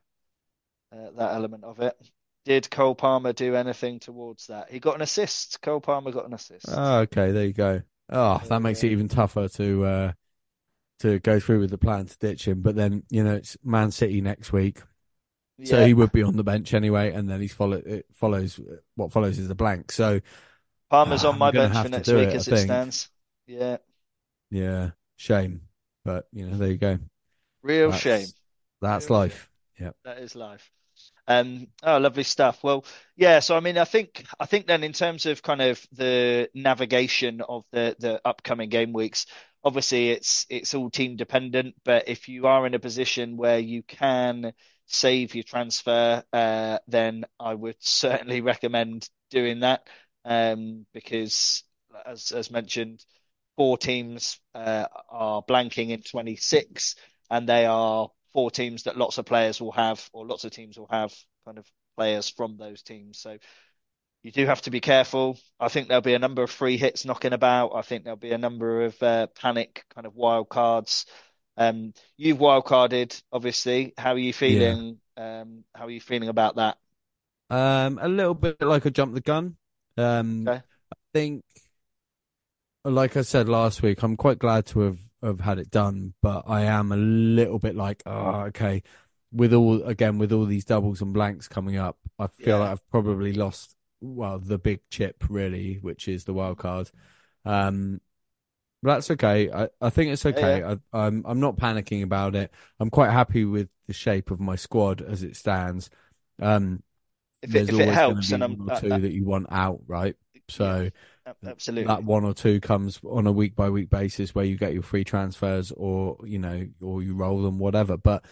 uh, 0.93 1.11
that 1.17 1.35
element 1.35 1.65
of 1.65 1.81
it. 1.81 1.97
Did 2.45 2.71
Cole 2.71 2.95
Palmer 2.95 3.33
do 3.33 3.57
anything 3.57 3.99
towards 3.99 4.47
that? 4.47 4.71
He 4.71 4.79
got 4.79 4.95
an 4.95 5.03
assist. 5.03 5.61
Cole 5.63 5.81
Palmer 5.81 6.13
got 6.13 6.27
an 6.27 6.35
assist. 6.35 6.67
Oh, 6.69 6.99
okay, 7.01 7.33
there 7.33 7.47
you 7.47 7.53
go. 7.53 7.83
Oh, 8.09 8.41
that 8.49 8.63
makes 8.63 8.85
it 8.85 8.93
even 8.93 9.09
tougher 9.09 9.49
to 9.49 9.85
uh, 9.85 10.13
to 11.01 11.19
go 11.19 11.41
through 11.41 11.61
with 11.61 11.71
the 11.71 11.79
plan 11.79 12.07
to 12.07 12.17
ditch 12.19 12.47
him. 12.47 12.61
But 12.61 12.77
then 12.77 13.03
you 13.11 13.25
know 13.25 13.35
it's 13.35 13.57
Man 13.65 13.91
City 13.91 14.21
next 14.21 14.53
week, 14.53 14.81
so 15.65 15.81
Yeah. 15.81 15.87
he 15.87 15.95
would 15.95 16.13
be 16.13 16.23
on 16.23 16.37
the 16.37 16.45
bench 16.45 16.73
anyway, 16.73 17.13
and 17.13 17.29
then 17.29 17.41
he's 17.41 17.53
follow 17.53 17.79
it 17.85 18.07
follows 18.13 18.61
what 18.95 19.11
follows 19.11 19.39
is 19.41 19.51
a 19.51 19.55
blank. 19.57 19.91
So 19.91 20.21
Palmer's 20.89 21.25
Ah, 21.25 21.31
on 21.31 21.39
my 21.39 21.51
bench 21.51 21.77
for 21.77 21.89
next 21.89 22.09
week 22.09 22.29
it, 22.29 22.37
as 22.37 22.47
I 22.49 22.53
it 22.53 22.55
think. 22.55 22.67
stands. 22.67 23.09
Yeah. 23.47 23.79
Yeah, 24.51 24.91
shame, 25.17 25.63
but 26.05 26.29
you 26.33 26.47
know, 26.49 26.57
there 26.57 26.71
you 26.71 26.77
go. 26.77 26.99
Real 27.63 27.91
shame. 27.93 28.27
That's 28.81 29.07
that's 29.07 29.11
Real 29.11 29.29
shame. 29.29 29.39
Yeah, 29.79 29.91
That 30.05 30.19
is 30.19 30.35
life. 30.35 30.71
Um, 31.29 31.69
oh, 31.83 31.99
lovely 31.99 32.23
stuff. 32.23 32.63
Well, 32.65 32.85
yeah. 33.17 33.41
So, 33.41 33.57
I 33.57 33.61
mean, 33.61 33.79
I 33.79 33.85
think, 33.85 34.25
I 34.41 34.47
think 34.47 34.67
then 34.67 34.83
in 34.83 34.93
terms 34.93 35.27
of 35.27 35.43
kind 35.43 35.61
of 35.61 35.85
the 35.93 36.49
navigation 36.55 37.43
of 37.43 37.65
the 37.73 37.97
the 37.99 38.21
upcoming 38.25 38.71
game 38.71 38.93
weeks, 38.93 39.27
obviously 39.65 40.11
it's 40.11 40.47
it's 40.49 40.75
all 40.75 40.91
team 40.91 41.17
dependent. 41.17 41.75
But 41.85 42.09
if 42.09 42.29
you 42.29 42.47
are 42.47 42.67
in 42.67 42.75
a 42.75 42.79
position 42.79 43.37
where 43.37 43.59
you 43.59 43.83
can 43.83 44.53
save 44.87 45.35
your 45.35 45.45
transfer, 45.45 46.25
uh, 46.33 46.79
then 46.89 47.25
I 47.39 47.55
would 47.55 47.77
certainly 47.81 48.41
recommend 48.41 49.09
doing 49.31 49.61
that. 49.61 49.87
Um, 50.25 50.87
because 50.95 51.63
as 52.07 52.33
as 52.33 52.51
mentioned, 52.51 53.05
four 53.57 53.79
teams 53.79 54.39
uh, 54.55 54.87
are 55.09 55.43
blanking 55.43 55.91
in 55.91 56.03
26, 56.03 56.97
and 57.31 57.49
they 57.49 57.67
are 57.67 58.11
four 58.37 58.53
teams 58.53 58.85
that 58.85 58.99
lots 58.99 59.19
of 59.19 59.25
players 59.27 59.63
will 59.63 59.73
have, 59.73 60.07
or 60.13 60.27
lots 60.27 60.45
of 60.45 60.53
teams 60.53 60.79
will 60.79 60.91
have 60.91 61.15
kind 61.47 61.59
of 61.59 61.67
players 61.97 62.29
from 62.29 62.59
those 62.59 62.83
teams. 62.83 63.19
So 63.19 63.39
you 64.23 64.33
do 64.33 64.47
have 64.47 64.63
to 64.63 64.71
be 64.71 64.81
careful. 64.81 65.39
I 65.61 65.69
think 65.69 65.89
there'll 65.89 66.03
be 66.03 66.15
a 66.15 66.19
number 66.19 66.43
of 66.43 66.51
free 66.51 66.77
hits 66.77 67.07
knocking 67.07 67.33
about. 67.33 67.77
I 67.77 67.83
think 67.83 68.05
there'll 68.05 68.19
be 68.19 68.33
a 68.33 68.39
number 68.39 68.83
of 68.85 69.03
uh, 69.03 69.29
panic 69.29 69.85
kind 69.95 70.07
of 70.07 70.15
wild 70.17 70.51
cards. 70.51 71.07
Um, 71.57 71.95
you've 72.19 72.41
wild 72.41 72.67
carded, 72.67 73.17
obviously. 73.33 73.95
How 73.97 74.13
are 74.13 74.19
you 74.19 74.35
yeah. 74.47 74.77
feeling? 74.77 75.01
Um, 75.17 75.65
how 75.75 75.87
are 75.87 75.91
you 75.91 76.01
feeling 76.01 76.29
about 76.29 76.57
that? 76.57 76.77
Um, 77.51 77.99
a 78.03 78.09
little 78.09 78.35
bit 78.35 78.61
like 78.61 78.87
I 78.87 78.91
jumped 78.91 79.15
the 79.15 79.21
gun. 79.21 79.57
Um, 79.97 80.47
Okay. 80.47 80.63
I 80.93 80.97
think, 81.15 81.45
like 82.85 83.17
I 83.17 83.23
said 83.23 83.49
last 83.49 83.83
week, 83.83 84.03
I'm 84.03 84.17
quite 84.17 84.39
glad 84.39 84.67
to 84.67 84.81
have 84.81 84.99
have 85.27 85.41
had 85.41 85.59
it 85.59 85.71
done, 85.71 86.15
but 86.23 86.45
I 86.47 86.63
am 86.63 86.93
a 86.93 86.97
little 86.97 87.59
bit 87.59 87.77
like, 87.77 88.03
oh, 88.07 88.43
okay. 88.49 88.83
With 89.33 89.53
all 89.55 89.83
again, 89.85 90.19
with 90.19 90.33
all 90.33 90.47
these 90.47 90.65
doubles 90.65 91.03
and 91.03 91.13
blanks 91.13 91.49
coming 91.49 91.77
up, 91.77 91.99
I 92.19 92.29
feel 92.29 92.59
like 92.59 92.71
I've 92.71 92.89
probably 92.91 93.33
lost, 93.33 93.77
well, 94.01 94.39
the 94.39 94.59
big 94.59 94.81
chip 94.91 95.25
really, 95.29 95.77
which 95.77 96.09
is 96.09 96.25
the 96.25 96.35
wild 96.35 96.59
card. 96.59 96.91
Um, 97.45 98.01
But 98.83 98.95
that's 98.95 99.11
okay. 99.13 99.51
I, 99.51 99.69
I 99.81 99.91
think 99.91 100.13
it's 100.13 100.27
Yeah, 100.35 100.41
yeah. 100.41 100.61
okay. 100.61 100.63
I, 100.63 100.79
I'm 100.93 101.25
I'm 101.27 101.41
not 101.41 101.57
panicking 101.57 102.03
about 102.03 102.35
it. 102.37 102.53
I'm 102.81 102.91
quite 102.91 103.11
happy 103.11 103.45
with 103.45 103.69
the 103.87 103.93
shape 103.95 104.31
of 104.31 104.41
my 104.41 104.57
squad 104.57 105.03
as 105.03 105.23
it 105.23 105.37
stands. 105.37 105.91
Um, 106.41 106.83
If 107.43 107.55
it 107.55 107.69
if 107.69 107.79
it 107.81 107.89
helps, 107.89 108.33
and 108.33 108.43
I'm 108.45 108.57
one 108.57 108.69
or 108.69 108.71
two 108.71 109.01
that 109.03 109.13
you 109.13 109.25
want 109.25 109.47
out, 109.51 109.81
right? 109.87 110.17
So 110.49 110.91
a- 111.27 111.57
that 111.85 112.05
one 112.05 112.25
or 112.25 112.35
two 112.35 112.61
comes 112.61 113.01
on 113.05 113.27
a 113.27 113.33
week 113.33 113.57
by 113.57 113.71
week 113.71 113.91
basis 113.91 114.35
where 114.35 114.45
you 114.45 114.57
get 114.59 114.75
your 114.75 114.83
free 114.83 115.05
transfers 115.05 115.73
or 115.73 116.19
you 116.25 116.39
know 116.39 116.67
or 116.81 117.03
you 117.03 117.15
roll 117.15 117.43
them, 117.43 117.59
whatever. 117.59 117.97
But 117.97 118.25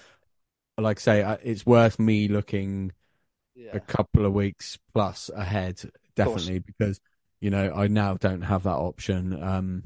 like 0.78 0.98
I 0.98 1.02
say, 1.02 1.38
it's 1.44 1.66
worth 1.66 1.98
me 1.98 2.28
looking 2.28 2.92
a 3.72 3.80
Yeah, 3.80 3.84
of 3.84 3.86
couple 3.88 4.26
of 4.26 4.32
weeks 4.34 4.78
plus 4.94 5.30
ahead, 5.34 5.82
definitely, 6.16 6.60
because 6.60 7.00
you 7.40 7.50
know 7.50 7.72
I 7.74 7.88
now 7.88 8.14
don't 8.16 8.42
have 8.42 8.64
that 8.64 8.70
option. 8.76 9.42
Um, 9.42 9.84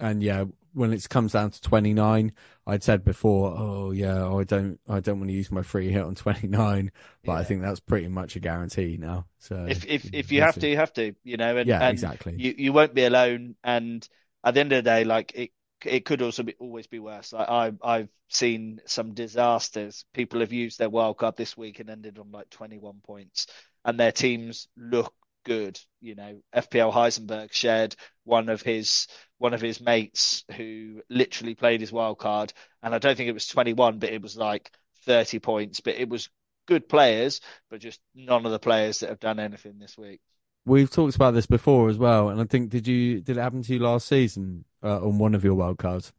and 0.00 0.22
yeah, 0.22 0.44
when 0.72 0.92
it 0.92 1.08
comes 1.08 1.32
down 1.32 1.50
to 1.50 1.60
29, 1.60 2.32
I'd 2.66 2.82
said 2.82 3.04
before, 3.04 3.54
oh 3.56 3.90
yeah, 3.92 4.28
I 4.28 4.44
don't 4.44 4.80
I 4.88 5.00
don't 5.00 5.18
want 5.18 5.30
to 5.30 5.34
use 5.34 5.50
my 5.50 5.62
free 5.62 5.90
hit 5.90 6.02
on 6.02 6.14
29, 6.14 6.92
but 7.24 7.32
I 7.32 7.44
think 7.44 7.62
that's 7.62 7.80
pretty 7.80 8.08
much 8.08 8.36
a 8.36 8.40
guarantee 8.40 8.96
now. 9.00 9.26
So 9.38 9.56
if 9.66 9.84
if 9.86 10.08
if 10.12 10.32
you 10.32 10.42
have 10.42 10.58
to, 10.58 10.68
you 10.68 10.76
have 10.76 10.92
to, 10.94 11.14
you 11.24 11.36
know, 11.36 11.56
and 11.56 11.68
Yeah, 11.68 11.80
and 11.80 11.90
exactly. 11.90 12.34
you 12.36 12.54
you 12.56 12.72
won't 12.72 12.94
be 12.94 13.04
alone. 13.04 13.56
And 13.62 14.06
at 14.44 14.54
the 14.54 14.60
end 14.60 14.72
of 14.72 14.78
the 14.84 14.90
day, 14.90 15.04
like 15.04 15.32
it 15.34 15.50
it 15.84 16.04
could 16.04 16.22
also 16.22 16.42
be 16.42 16.54
always 16.58 16.86
be 16.86 16.98
worse. 16.98 17.32
Like 17.32 17.48
I 17.48 17.72
I've 17.82 18.08
seen 18.28 18.80
some 18.86 19.14
disasters. 19.14 20.04
People 20.14 20.40
have 20.40 20.52
used 20.52 20.78
their 20.78 20.90
wild 20.90 21.18
card 21.18 21.36
this 21.36 21.56
week 21.56 21.80
and 21.80 21.90
ended 21.90 22.18
on 22.18 22.30
like 22.32 22.50
21 22.50 23.00
points, 23.04 23.46
and 23.84 23.98
their 23.98 24.12
teams 24.12 24.68
look 24.76 25.14
good. 25.44 25.78
You 26.00 26.14
know, 26.14 26.40
FPL 26.52 26.92
Heisenberg 26.92 27.52
shared 27.52 27.94
one 28.24 28.48
of 28.48 28.62
his 28.62 29.06
one 29.42 29.54
of 29.54 29.60
his 29.60 29.80
mates 29.80 30.44
who 30.56 31.02
literally 31.10 31.54
played 31.54 31.80
his 31.80 31.92
wild 31.92 32.18
card, 32.18 32.52
and 32.82 32.94
I 32.94 32.98
don't 32.98 33.16
think 33.16 33.28
it 33.28 33.32
was 33.34 33.46
21, 33.48 33.98
but 33.98 34.10
it 34.10 34.22
was 34.22 34.36
like 34.36 34.70
30 35.04 35.38
points. 35.40 35.80
But 35.80 35.96
it 35.96 36.08
was 36.08 36.28
good 36.66 36.88
players 36.88 37.40
but 37.70 37.80
just 37.80 38.00
none 38.14 38.46
of 38.46 38.52
the 38.52 38.58
players 38.58 39.00
that 39.00 39.08
have 39.10 39.18
done 39.18 39.40
anything 39.40 39.78
this 39.80 39.98
week. 39.98 40.20
We've 40.64 40.90
talked 40.90 41.16
about 41.16 41.32
this 41.34 41.46
before 41.46 41.88
as 41.88 41.98
well, 41.98 42.28
and 42.28 42.40
I 42.40 42.44
think 42.44 42.70
did 42.70 42.86
you 42.86 43.20
did 43.20 43.36
it 43.36 43.40
happen 43.40 43.62
to 43.62 43.72
you 43.72 43.80
last 43.80 44.06
season 44.06 44.64
uh, 44.82 45.04
on 45.04 45.18
one 45.18 45.34
of 45.34 45.42
your 45.42 45.54
wild 45.54 45.78
cards, 45.78 46.12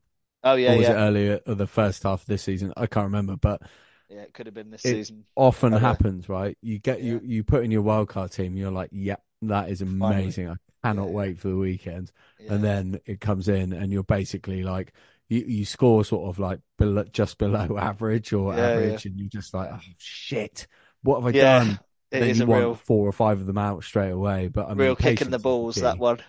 Oh 0.43 0.55
yeah, 0.55 0.73
or 0.73 0.77
was 0.77 0.89
it 0.89 0.93
yeah, 0.93 0.95
earlier 0.95 1.41
or 1.47 1.55
the 1.55 1.67
first 1.67 2.03
half 2.03 2.21
of 2.23 2.27
this 2.27 2.43
season? 2.43 2.73
I 2.77 2.87
can't 2.87 3.05
remember, 3.05 3.37
but 3.37 3.61
yeah. 4.09 4.21
It 4.21 4.33
could 4.33 4.45
have 4.45 4.55
been 4.55 4.69
this 4.69 4.83
it 4.83 5.01
season. 5.03 5.25
often 5.35 5.73
happens, 5.75 6.29
right? 6.29 6.57
You 6.61 6.79
get 6.79 7.01
yeah, 7.01 7.03
you 7.03 7.21
you 7.23 7.43
put 7.43 7.63
in 7.63 7.71
your 7.71 7.81
wild 7.81 8.09
card 8.09 8.31
team, 8.31 8.55
you're 8.55 8.71
like, 8.71 8.89
yep, 8.91 9.23
that 9.43 9.69
is 9.69 9.81
finally. 9.99 10.35
amazing. 10.35 10.49
I 10.49 10.53
Yeah, 10.53 10.72
cannot 10.83 11.09
yeah, 11.09 11.11
wait 11.11 11.39
for 11.39 11.49
the 11.49 11.57
weekend. 11.57 12.11
And 12.47 12.63
then 12.63 12.99
it 13.05 13.21
comes 13.21 13.47
in 13.47 13.73
and 13.73 13.91
you're 13.91 14.03
basically 14.03 14.63
like 14.63 14.93
you, 15.29 15.41
you 15.41 15.65
score 15.65 16.03
sort 16.05 16.29
of 16.29 16.39
like 16.39 16.59
below, 16.77 17.03
just 17.05 17.37
below 17.37 17.77
average 17.79 18.33
or 18.33 18.53
yeah, 18.53 18.75
yeah, 18.77 18.99
average 18.99 19.05
and 19.05 19.17
you're 19.19 19.29
just 19.29 19.53
like, 19.53 19.69
oh 19.71 19.79
shit, 19.97 20.67
what 21.03 21.17
have 21.21 21.27
I 21.27 21.31
yeah. 21.31 21.63
done? 21.63 21.79
It 22.11 22.19
Then 22.19 22.29
is 22.29 22.39
you 22.39 22.41
a 22.41 22.45
want 22.45 22.71
real, 22.71 22.75
four 22.75 23.07
or 23.07 23.11
five 23.11 23.39
of 23.41 23.47
them 23.47 23.57
out 23.57 23.83
straight 23.83 24.11
away. 24.11 24.47
But 24.47 24.69
I 24.69 24.75
mean, 24.75 24.93
real 24.93 24.95
kick 24.95 25.21
in 25.21 25.29
the 25.29 25.39
patience 25.39 25.45
is 25.45 25.57
the 25.57 25.59
balls 25.61 25.77
that 25.81 25.97
one. 25.99 26.21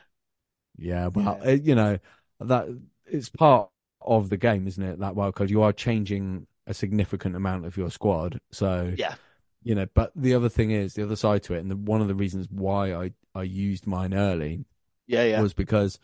Yeah, 0.77 1.09
well, 1.09 1.39
Yeah, 1.39 1.45
it, 1.45 1.63
you 1.63 1.75
know, 1.75 1.99
that 2.41 2.67
it's 3.07 3.29
part 3.29 3.71
of 4.01 4.29
the 4.29 4.37
game, 4.37 4.67
isn't 4.67 4.83
it? 4.83 4.99
That 4.99 5.15
wild 5.15 5.35
card, 5.35 5.51
you 5.51 5.63
are 5.63 5.73
changing 5.73 6.47
a 6.67 6.75
significant 6.75 7.37
amount 7.37 7.67
of 7.67 7.77
your 7.77 7.91
squad. 7.91 8.41
So, 8.51 8.97
yeah, 8.97 9.17
you 9.63 9.75
know, 9.75 9.87
but 9.95 10.13
the 10.17 10.35
other 10.35 10.49
thing 10.49 10.71
is 10.73 10.95
the 10.95 11.05
other 11.05 11.17
side 11.17 11.43
to 11.45 11.55
it, 11.55 11.61
and 11.61 11.71
the, 11.71 11.77
one 11.77 12.03
of 12.03 12.09
the 12.09 12.15
reasons 12.15 12.49
why 12.51 12.95
I 12.95 13.13
I 13.35 13.43
used 13.43 13.87
mine 13.87 14.15
early 14.15 14.65
yeah, 15.07 15.25
yeah. 15.25 15.41
was 15.41 15.55
because 15.55 15.99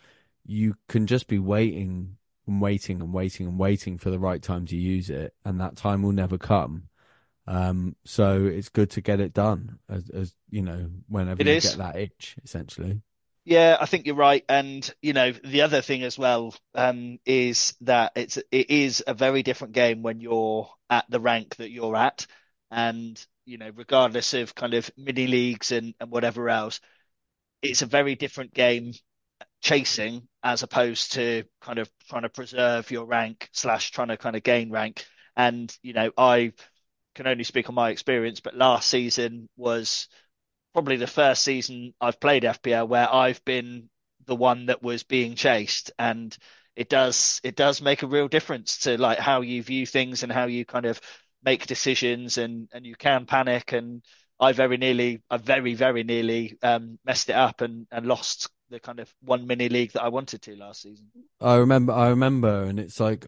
you 0.45 0.75
can 0.89 1.07
just 1.07 1.29
be 1.29 1.39
waiting 1.39 2.17
and 2.47 2.61
waiting 2.61 3.01
and 3.01 3.13
waiting 3.13 3.47
and 3.47 3.59
waiting 3.59 3.99
for 3.99 4.11
the 4.11 4.19
right 4.19 4.43
time 4.43 4.67
to 4.67 4.77
use 4.77 5.11
it, 5.11 5.35
and 5.45 5.61
that 5.61 5.77
time 5.77 6.03
will 6.03 6.13
never 6.13 6.39
come. 6.39 6.85
Um, 7.47 7.97
so 8.05 8.45
it's 8.47 8.69
good 8.69 8.91
to 8.91 9.01
get 9.01 9.21
it 9.21 9.33
done 9.33 9.79
as 9.89 10.09
as 10.11 10.35
you 10.51 10.63
know, 10.63 10.91
whenever 11.09 11.43
It 11.43 11.47
you 11.47 11.61
get 11.61 11.79
that 11.79 11.97
itch, 11.97 12.37
essentially. 12.45 13.01
Yeah, 13.45 13.77
I 13.81 13.87
think 13.87 14.07
you're 14.07 14.15
right. 14.15 14.45
And 14.49 14.89
you 15.03 15.13
know, 15.13 15.33
the 15.33 15.63
other 15.63 15.81
thing 15.81 16.03
as 16.03 16.19
well, 16.19 16.55
um, 16.75 17.19
is 17.25 17.75
that 17.81 18.13
it's 18.15 18.37
it 18.37 18.71
is 18.71 19.03
a 19.07 19.15
very 19.15 19.43
different 19.43 19.73
game 19.73 20.03
when 20.03 20.21
you're 20.21 20.71
at 20.89 21.07
the 21.09 21.21
rank 21.21 21.57
that 21.57 21.71
you're 21.71 21.97
at, 21.97 22.27
and 22.71 23.25
you 23.47 23.59
know, 23.59 23.71
regardless 23.75 24.35
of 24.35 24.55
kind 24.55 24.75
of 24.75 24.91
mini 24.97 25.27
leagues 25.27 25.73
and 25.73 25.95
and 26.01 26.11
whatever 26.11 26.49
else, 26.49 26.81
it's 27.63 27.83
a 27.83 27.87
very 27.87 28.15
different 28.15 28.55
game 28.55 28.93
chasing 29.63 30.27
as 30.43 30.63
opposed 30.63 31.13
to 31.13 31.45
kind 31.61 31.79
of 31.79 31.91
trying 32.09 32.23
to 32.23 32.29
preserve 32.29 32.91
your 32.91 33.05
rank 33.05 33.49
slash 33.53 33.91
trying 33.91 34.09
to 34.09 34.17
kind 34.17 34.37
of 34.37 34.43
gain 34.43 34.71
rank. 34.71 35.05
And, 35.37 35.75
you 35.83 35.93
know, 35.93 36.11
I 36.17 36.53
can 37.15 37.27
only 37.27 37.45
speak 37.45 37.69
on 37.69 37.75
my 37.75 37.91
experience, 37.91 38.41
but 38.41 38.57
last 38.57 38.89
season 38.89 39.49
was 39.57 40.09
probably 40.73 40.97
the 40.97 41.07
first 41.07 41.43
season 41.43 41.95
I've 42.01 42.21
played 42.21 42.45
FPL 42.45 42.89
where 42.89 43.13
I've 43.13 43.45
been 43.45 43.89
the 44.27 44.37
one 44.37 44.67
that 44.67 44.83
was 44.83 45.03
being 45.03 45.35
chased. 45.35 45.91
And 45.99 46.37
it 46.77 46.89
does 46.89 47.41
it 47.43 47.57
does 47.57 47.83
make 47.83 48.03
a 48.03 48.07
real 48.07 48.29
difference 48.29 48.79
to 48.79 48.97
like 48.97 49.19
how 49.19 49.41
you 49.43 49.63
view 49.63 49.87
things 49.87 50.23
and 50.23 50.33
how 50.33 50.47
you 50.47 50.65
kind 50.65 50.87
of 50.87 51.01
make 51.43 51.67
decisions 51.67 52.39
and 52.39 52.69
and 52.73 52.87
you 52.87 52.95
can 52.95 53.27
panic 53.27 53.73
and 53.73 54.03
I 54.41 54.53
very 54.53 54.77
nearly 54.77 55.23
I 55.31 55.37
very 55.37 55.75
very 55.75 56.03
nearly 56.05 56.59
um 56.63 56.99
messed 57.05 57.29
it 57.31 57.35
up 57.37 57.61
and 57.61 57.87
and 57.93 58.07
lost 58.07 58.51
the 58.71 58.81
kind 58.81 59.01
of 59.01 59.15
one 59.21 59.47
mini 59.47 59.69
league 59.69 59.93
that 59.93 60.03
I 60.03 60.09
wanted 60.09 60.43
to 60.43 60.57
last 60.57 60.83
season. 60.83 61.13
I 61.41 61.57
remember, 61.57 61.93
I 61.93 62.09
remember, 62.09 62.65
and 62.65 62.79
it's 62.79 63.01
like 63.01 63.27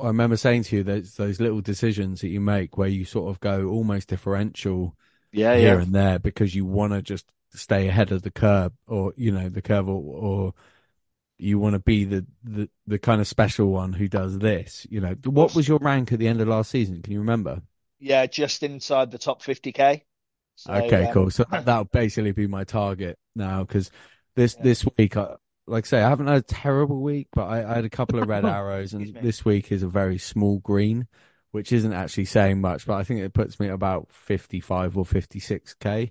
I 0.00 0.08
remember 0.08 0.36
saying 0.36 0.64
to 0.64 0.76
you 0.78 0.82
those 0.84 1.14
those 1.16 1.40
little 1.40 1.62
decisions 1.62 2.20
that 2.22 2.28
you 2.28 2.40
make 2.40 2.78
where 2.78 2.88
you 2.88 3.04
sort 3.04 3.30
of 3.30 3.40
go 3.40 3.68
almost 3.68 4.08
differential 4.08 4.96
Yeah, 5.32 5.54
here 5.54 5.78
yeah. 5.78 5.80
and 5.80 5.94
there 5.94 6.18
because 6.18 6.54
you 6.54 6.66
want 6.66 6.94
to 6.94 7.02
just 7.02 7.26
stay 7.54 7.88
ahead 7.88 8.12
of 8.12 8.22
the 8.22 8.30
curve 8.32 8.72
or 8.88 9.14
you 9.16 9.32
know 9.32 9.48
the 9.50 9.62
curve 9.62 9.88
or, 9.88 10.02
or 10.02 10.54
you 11.38 11.58
want 11.58 11.74
to 11.74 11.80
be 11.80 12.04
the, 12.04 12.26
the 12.44 12.70
the 12.86 12.98
kind 13.00 13.20
of 13.20 13.28
special 13.28 13.68
one 13.72 13.94
who 13.94 14.08
does 14.08 14.38
this. 14.40 14.86
You 14.90 15.00
know, 15.00 15.14
what 15.24 15.54
was 15.54 15.68
your 15.68 15.78
rank 15.80 16.12
at 16.12 16.18
the 16.20 16.28
end 16.28 16.40
of 16.40 16.48
last 16.48 16.70
season? 16.72 17.02
Can 17.02 17.12
you 17.14 17.20
remember? 17.20 17.62
Yeah, 18.00 18.26
just 18.26 18.62
inside 18.64 19.10
the 19.12 19.18
top 19.18 19.40
50k. 19.42 20.02
So 20.58 20.72
Okay, 20.72 21.06
um 21.06 21.12
cool. 21.12 21.30
So 21.30 21.44
that'll 21.50 21.84
basically 21.84 22.32
be 22.32 22.46
my 22.46 22.64
target 22.64 23.18
now 23.36 23.62
because 23.62 23.90
this 24.34 24.56
yeah. 24.56 24.64
this 24.64 24.84
week, 24.96 25.16
I, 25.16 25.36
like 25.66 25.86
I 25.86 25.88
say, 25.88 26.02
I 26.02 26.08
haven't 26.08 26.26
had 26.26 26.38
a 26.38 26.42
terrible 26.42 27.00
week, 27.00 27.28
but 27.32 27.44
I, 27.44 27.70
I 27.70 27.74
had 27.76 27.84
a 27.84 27.90
couple 27.90 28.20
of 28.20 28.28
red 28.28 28.44
arrows, 28.46 28.92
and 28.92 29.14
this 29.22 29.44
week 29.44 29.70
is 29.70 29.82
a 29.84 29.88
very 29.88 30.18
small 30.18 30.58
green, 30.58 31.06
which 31.52 31.72
isn't 31.72 31.92
actually 31.92 32.24
saying 32.24 32.60
much, 32.60 32.86
but 32.86 32.94
I 32.94 33.04
think 33.04 33.20
it 33.20 33.32
puts 33.32 33.60
me 33.60 33.68
at 33.68 33.74
about 33.74 34.08
55 34.10 34.98
or 34.98 35.04
56k. 35.04 36.10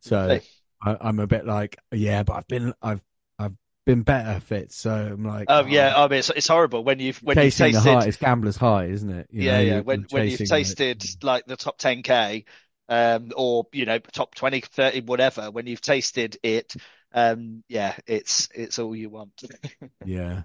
So 0.00 0.40
I, 0.84 0.96
I'm 1.00 1.18
a 1.18 1.26
bit 1.26 1.46
like, 1.46 1.78
yeah, 1.90 2.22
but 2.22 2.34
I've 2.34 2.48
been, 2.48 2.74
I've, 2.82 3.02
I've 3.38 3.54
been 3.86 4.02
better 4.02 4.40
fits. 4.40 4.76
So 4.76 4.92
I'm 4.92 5.24
like, 5.24 5.46
oh 5.48 5.64
yeah, 5.64 5.94
I 5.96 6.08
mean 6.08 6.18
it's, 6.18 6.30
it's 6.30 6.48
horrible 6.48 6.84
when 6.84 6.98
you've 6.98 7.18
when 7.22 7.36
you've 7.36 7.54
chasing 7.54 7.72
the 7.72 7.78
tasted 7.78 7.92
high, 7.92 8.04
it's 8.04 8.16
gambler's 8.18 8.56
high, 8.56 8.86
isn't 8.86 9.10
it? 9.10 9.28
You 9.30 9.42
yeah 9.44 9.56
know, 9.56 9.62
yeah 9.62 9.80
when 9.80 10.06
when 10.10 10.28
you've 10.28 10.44
tasted 10.44 11.02
it. 11.04 11.24
like 11.24 11.46
the 11.46 11.56
top 11.56 11.78
10k 11.78 12.44
um 12.88 13.32
or 13.36 13.66
you 13.72 13.84
know 13.84 13.98
top 13.98 14.34
20 14.34 14.60
30 14.60 15.00
whatever 15.00 15.50
when 15.50 15.66
you've 15.66 15.80
tasted 15.80 16.38
it 16.42 16.74
um 17.12 17.62
yeah 17.68 17.96
it's 18.06 18.48
it's 18.54 18.78
all 18.78 18.94
you 18.94 19.10
want 19.10 19.44
Yeah, 20.04 20.42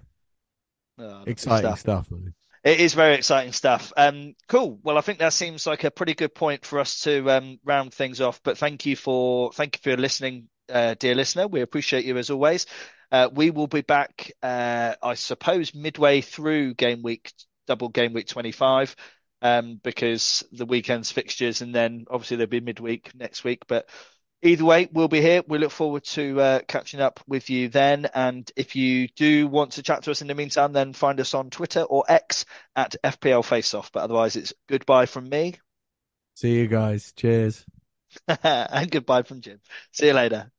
Oh, 0.98 1.26
exciting 1.26 1.74
stuff. 1.74 1.84
stuff. 1.84 2.08
It 2.64 2.80
is 2.80 2.94
very 2.94 3.14
exciting 3.14 3.52
stuff. 3.52 3.92
Um, 3.96 4.34
cool. 4.48 4.78
Well, 4.82 4.98
I 4.98 5.00
think 5.00 5.18
that 5.18 5.32
seems 5.32 5.66
like 5.66 5.84
a 5.84 5.90
pretty 5.90 6.14
good 6.14 6.34
point 6.34 6.64
for 6.64 6.78
us 6.80 7.00
to 7.02 7.28
um, 7.30 7.58
round 7.64 7.92
things 7.94 8.20
off. 8.20 8.40
But 8.42 8.58
thank 8.58 8.86
you 8.86 8.96
for 8.96 9.52
thank 9.52 9.76
you 9.76 9.92
for 9.92 10.00
listening, 10.00 10.48
uh, 10.68 10.94
dear 10.98 11.14
listener. 11.14 11.48
We 11.48 11.60
appreciate 11.62 12.04
you 12.04 12.18
as 12.18 12.30
always. 12.30 12.66
Uh, 13.10 13.28
we 13.32 13.50
will 13.50 13.66
be 13.66 13.82
back, 13.82 14.32
uh, 14.42 14.94
I 15.02 15.14
suppose, 15.14 15.74
midway 15.74 16.20
through 16.20 16.74
game 16.74 17.02
week, 17.02 17.32
double 17.66 17.88
game 17.88 18.12
week 18.12 18.28
25, 18.28 18.96
um, 19.42 19.80
because 19.82 20.44
the 20.52 20.66
weekend's 20.66 21.12
fixtures, 21.12 21.60
and 21.60 21.74
then 21.74 22.06
obviously 22.10 22.38
there'll 22.38 22.50
be 22.50 22.60
midweek 22.60 23.14
next 23.14 23.44
week. 23.44 23.64
But 23.66 23.88
Either 24.44 24.64
way, 24.64 24.88
we'll 24.90 25.06
be 25.06 25.20
here. 25.20 25.44
We 25.46 25.58
look 25.58 25.70
forward 25.70 26.02
to 26.02 26.40
uh, 26.40 26.60
catching 26.66 27.00
up 27.00 27.20
with 27.28 27.48
you 27.48 27.68
then. 27.68 28.08
And 28.12 28.50
if 28.56 28.74
you 28.74 29.06
do 29.06 29.46
want 29.46 29.74
to 29.74 29.84
chat 29.84 30.02
to 30.02 30.10
us 30.10 30.20
in 30.20 30.26
the 30.26 30.34
meantime, 30.34 30.72
then 30.72 30.94
find 30.94 31.20
us 31.20 31.32
on 31.32 31.50
Twitter 31.50 31.82
or 31.82 32.02
X 32.08 32.44
at 32.74 32.96
FPL 33.04 33.44
Faceoff. 33.44 33.90
But 33.92 34.02
otherwise, 34.02 34.34
it's 34.34 34.52
goodbye 34.66 35.06
from 35.06 35.28
me 35.28 35.54
See 36.34 36.54
you 36.54 36.66
guys. 36.66 37.12
Cheers. 37.12 37.64
and 38.42 38.90
goodbye 38.90 39.22
from 39.22 39.40
Jim. 39.40 39.60
See 39.92 40.06
you 40.06 40.12
later. 40.12 40.50